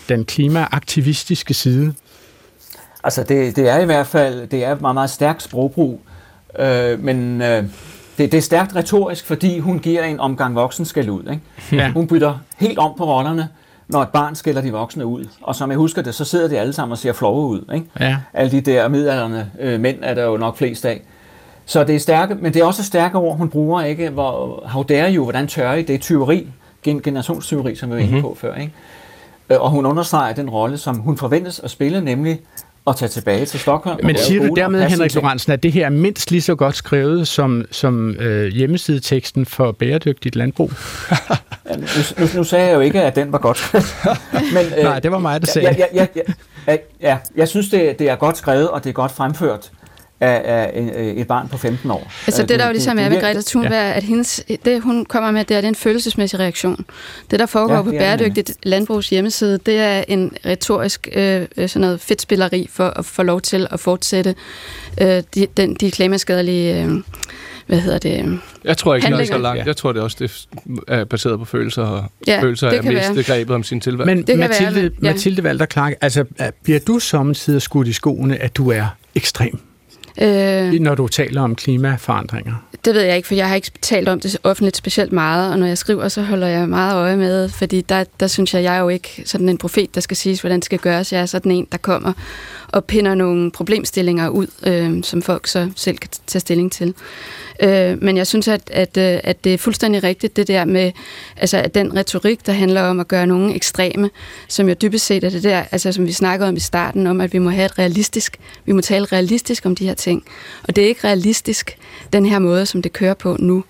[0.09, 1.93] den klimaaktivistiske side?
[3.03, 6.01] Altså det, det er i hvert fald det er meget, meget stærk sprogbrug,
[6.59, 7.63] Øh, men øh,
[8.17, 11.23] det, det er stærkt retorisk, fordi hun giver en omgang voksen skal ud.
[11.31, 11.41] Ikke?
[11.71, 11.91] Ja.
[11.91, 13.49] Hun bytter helt om på rollerne,
[13.87, 15.25] når et barn skælder de voksne ud.
[15.41, 17.71] Og som jeg husker det, så sidder de alle sammen og ser flove ud.
[17.73, 17.85] Ikke?
[17.99, 18.17] Ja.
[18.33, 21.01] Alle de der midalderne øh, mænd er der jo nok flest af.
[21.65, 24.09] Så det er stærke, men det er også stærke ord, hun bruger, ikke?
[24.09, 25.81] Hvor, how dare you, hvordan tør I?
[25.81, 26.47] Det er tyveri,
[26.83, 28.21] generationstyveri, som vi var inde mhm.
[28.21, 28.39] på mm-hmm.
[28.39, 28.55] før.
[28.55, 28.73] Ikke?
[29.49, 32.39] Øh, og hun understreger den rolle, som hun forventes at spille, nemlig
[32.87, 33.99] at tage tilbage til Stockholm.
[34.03, 37.27] Men siger du dermed, Henrik Lorentzen, at det her er mindst lige så godt skrevet
[37.27, 40.71] som, som øh, hjemmesideteksten for bæredygtigt landbrug?
[41.69, 41.85] ja, nu,
[42.17, 43.73] nu, nu sagde jeg jo ikke, at den var godt.
[44.53, 45.75] Men, øh, Nej, det var mig, der sagde.
[45.79, 46.21] Ja, ja, ja,
[46.67, 49.71] ja, ja, jeg synes, det, det er godt skrevet, og det er godt fremført
[50.19, 52.11] af, af et barn på 15 år.
[52.27, 53.93] Altså det, der jo ligesom er ved Greta Thunberg, ja.
[53.93, 56.85] at hendes, det hun kommer med, det er, det er en følelsesmæssig reaktion.
[57.31, 62.01] Det, der foregår ja, på Bæredygtigt Landbrugs hjemmeside, det er en retorisk øh, sådan noget
[62.01, 64.35] fedtspilleri for at få lov til at fortsætte
[65.01, 66.83] øh, de, den, de klimaskadelige...
[66.83, 66.91] Øh,
[67.67, 68.39] hvad hedder det?
[68.63, 69.67] Jeg tror ikke, det er så langt.
[69.67, 70.47] Jeg tror det også, det
[70.87, 74.15] er baseret på følelser, og ja, følelser er mest grebet om sin tilværelse.
[74.15, 75.11] Men det Mathilde, være, ja.
[75.11, 76.25] Mathilde Valter Clark, altså,
[76.63, 78.85] bliver du samtidig skudt i skoene, at du er
[79.15, 79.59] ekstrem?
[80.21, 82.53] Øh, når du taler om klimaforandringer?
[82.85, 85.59] Det ved jeg ikke, for jeg har ikke talt om det offentligt specielt meget, og
[85.59, 88.75] når jeg skriver, så holder jeg meget øje med, fordi der, der synes jeg, jeg
[88.75, 91.13] er jo ikke sådan en profet, der skal sige, hvordan det skal gøres.
[91.13, 92.13] Jeg er sådan en, der kommer
[92.67, 96.93] og pinder nogle problemstillinger ud, øh, som folk så selv kan tage stilling til.
[97.63, 100.91] Øh, men jeg synes, at, at, øh, at det er fuldstændig rigtigt, det der med,
[101.37, 104.09] altså at den retorik, der handler om at gøre nogen ekstreme,
[104.47, 107.21] som jo dybest set er det der, altså som vi snakkede om i starten, om
[107.21, 110.23] at vi må have et realistisk, vi må tale realistisk om de her ting.
[110.63, 111.77] Og det er ikke realistisk,
[112.13, 113.63] den her måde, som det kører på nu.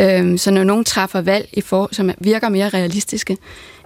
[0.00, 3.36] Øh, så når nogen træffer valg, i for, som virker mere realistiske,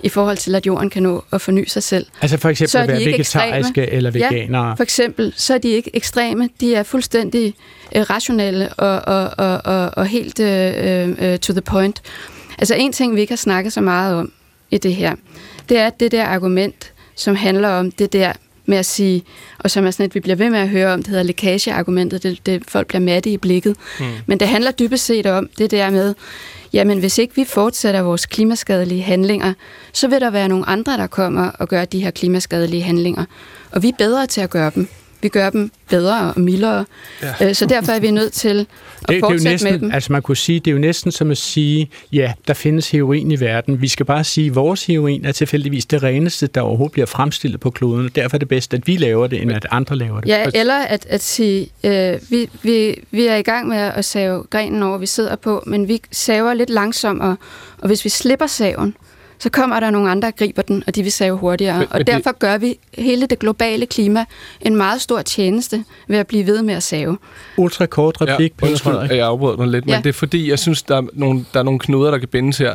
[0.03, 2.07] i forhold til, at jorden kan nå at forny sig selv.
[2.23, 3.91] Altså for eksempel så at være vegetariske ekstreme.
[3.91, 4.69] eller veganere?
[4.69, 6.49] Ja, for eksempel, så er de ikke ekstreme.
[6.61, 7.55] De er fuldstændig
[7.97, 12.03] øh, rationelle og, og, og, og, og helt øh, øh, to the point.
[12.59, 14.33] Altså en ting, vi ikke har snakket så meget om
[14.71, 15.15] i det her,
[15.69, 18.33] det er det der argument, som handler om det der
[18.67, 19.23] med at sige,
[19.59, 22.23] og som er sådan et, vi bliver ved med at høre om, det hedder lækageargumentet,
[22.23, 23.77] det, det folk bliver matte i blikket.
[24.01, 24.07] Mm.
[24.27, 26.15] Men det handler dybest set om det der med,
[26.73, 29.53] jamen hvis ikke vi fortsætter vores klimaskadelige handlinger,
[29.93, 33.25] så vil der være nogle andre, der kommer og gør de her klimaskadelige handlinger.
[33.71, 34.89] Og vi er bedre til at gøre dem.
[35.23, 36.85] Vi gør dem bedre og mildere.
[37.23, 37.49] Ja.
[37.49, 38.67] Øh, så derfor er vi nødt til
[39.03, 39.91] at det, fortsætte det er jo næsten, med dem.
[39.93, 43.31] Altså man kunne sige, det er jo næsten som at sige, ja, der findes heroin
[43.31, 43.83] i verden.
[43.83, 47.61] Vi skal bare sige, at vores heroin er tilfældigvis det reneste, der overhovedet bliver fremstillet
[47.61, 48.11] på kloden.
[48.15, 50.29] Derfor er det bedst, at vi laver det, end at andre laver det.
[50.29, 54.45] Ja, eller at, at sige, øh, vi, vi, vi er i gang med at save
[54.51, 57.37] grenen over, vi sidder på, men vi saver lidt langsommere,
[57.79, 58.95] og hvis vi slipper saven,
[59.39, 61.79] så kommer der nogle andre, der griber den, og de vil save hurtigere.
[61.79, 62.39] Men, og men derfor det...
[62.39, 64.25] gør vi hele det globale klima
[64.61, 67.19] en meget stor tjeneste ved at blive ved med at save.
[67.57, 69.95] Ultra kort replik, ja, undskyld, jeg afbryder mig lidt, ja.
[69.95, 72.29] men det er fordi, jeg synes, der er, nogle, der er nogle knuder, der kan
[72.29, 72.75] bindes her.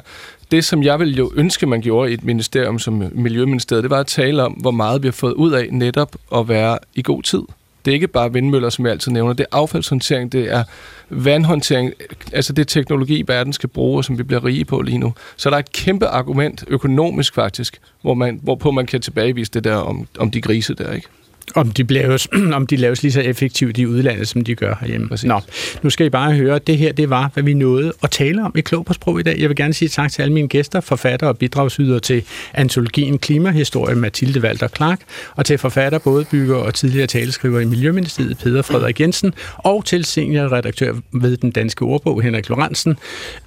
[0.51, 3.99] Det, som jeg ville jo ønske, man gjorde i et ministerium som Miljøministeriet, det var
[3.99, 7.23] at tale om, hvor meget vi har fået ud af netop at være i god
[7.23, 7.41] tid.
[7.85, 9.33] Det er ikke bare vindmøller, som jeg altid nævner.
[9.33, 10.63] Det er affaldshåndtering, det er
[11.09, 11.93] vandhåndtering.
[12.33, 15.13] Altså det er teknologi, verden skal bruge, og som vi bliver rige på lige nu.
[15.35, 19.63] Så der er et kæmpe argument, økonomisk faktisk, hvor man, hvorpå man kan tilbagevise det
[19.63, 21.07] der om, om de grise der, ikke?
[21.55, 25.07] Om de, laves, om de laves lige så effektivt i udlandet, som de gør herhjemme.
[25.09, 25.27] Præcis.
[25.27, 25.41] Nå,
[25.81, 28.53] nu skal I bare høre, det her det var, hvad vi nåede at tale om
[28.55, 29.39] i Klog på Sprog i dag.
[29.39, 32.23] Jeg vil gerne sige tak til alle mine gæster, forfatter og bidragsydere til
[32.53, 34.99] antologien Klimahistorie Mathilde Walter Clark,
[35.35, 40.05] og til forfatter, både bygger og tidligere taleskriver i Miljøministeriet Peter Frederik Jensen, og til
[40.05, 42.97] seniorredaktør ved den danske ordbog Henrik Lorentzen.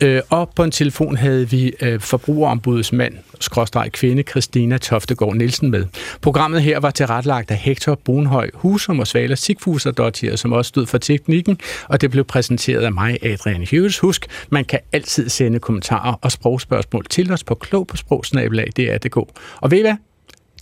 [0.01, 5.85] Øh, og på en telefon havde vi øh, forbrugerombudsmand skråstreg kvinde Christina Toftegård Nielsen med.
[6.21, 10.87] Programmet her var tilrettelagt af Hector Brunhøj Husum og Svala Sigfuser Dottier, som også stod
[10.87, 11.59] for teknikken,
[11.89, 13.99] og det blev præsenteret af mig, Adrian Hughes.
[13.99, 18.69] Husk, man kan altid sende kommentarer og sprogspørgsmål til os på klog på sprogsnabelag.
[19.61, 19.97] Og ved I hvad?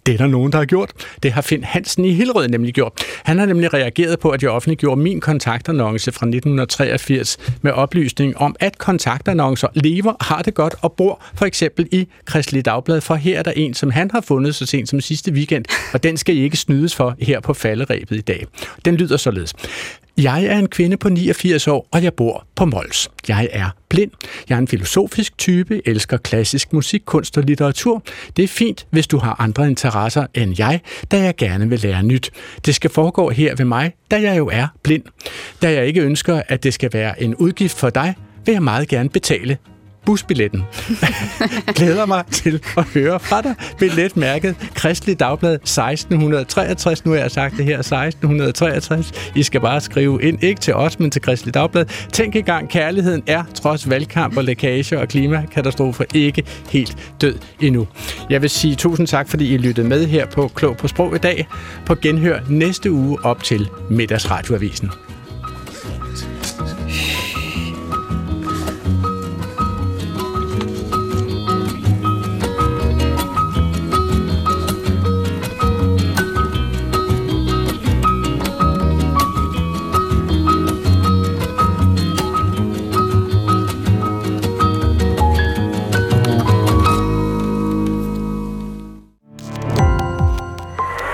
[0.06, 0.90] Det er der nogen, der har gjort.
[1.22, 2.92] Det har Finn Hansen i Hillerød nemlig gjort.
[3.24, 8.56] Han har nemlig reageret på, at jeg offentliggjorde min kontaktannonce fra 1983 med oplysning om,
[8.60, 13.38] at kontaktannoncer lever, har det godt og bor for eksempel i Kristelig Dagblad, for her
[13.38, 16.36] er der en, som han har fundet så sent som sidste weekend, og den skal
[16.36, 18.46] I ikke snydes for her på falderæbet i dag.
[18.84, 19.54] Den lyder således.
[20.18, 23.10] Jeg er en kvinde på 89 år, og jeg bor på Mols.
[23.28, 24.10] Jeg er blind.
[24.48, 28.02] Jeg er en filosofisk type, elsker klassisk musik, kunst og litteratur.
[28.36, 32.02] Det er fint, hvis du har andre interesser end jeg, da jeg gerne vil lære
[32.02, 32.30] nyt.
[32.66, 35.02] Det skal foregå her ved mig, da jeg jo er blind.
[35.62, 38.88] Da jeg ikke ønsker, at det skal være en udgift for dig, vil jeg meget
[38.88, 39.58] gerne betale
[40.06, 40.62] busbilletten.
[41.76, 43.54] Glæder mig til at høre fra dig.
[43.78, 47.04] Billetmærket Kristelig Dagblad 1663.
[47.04, 49.12] Nu har jeg sagt det her 1663.
[49.34, 51.84] I skal bare skrive ind, ikke til os, men til Kristelig Dagblad.
[52.12, 57.88] Tænk i gang, kærligheden er trods valgkamp og lækage og klimakatastrofer ikke helt død endnu.
[58.30, 61.18] Jeg vil sige tusind tak, fordi I lyttede med her på Klog på Sprog i
[61.18, 61.48] dag.
[61.86, 64.90] På genhør næste uge op til Middagsradioavisen.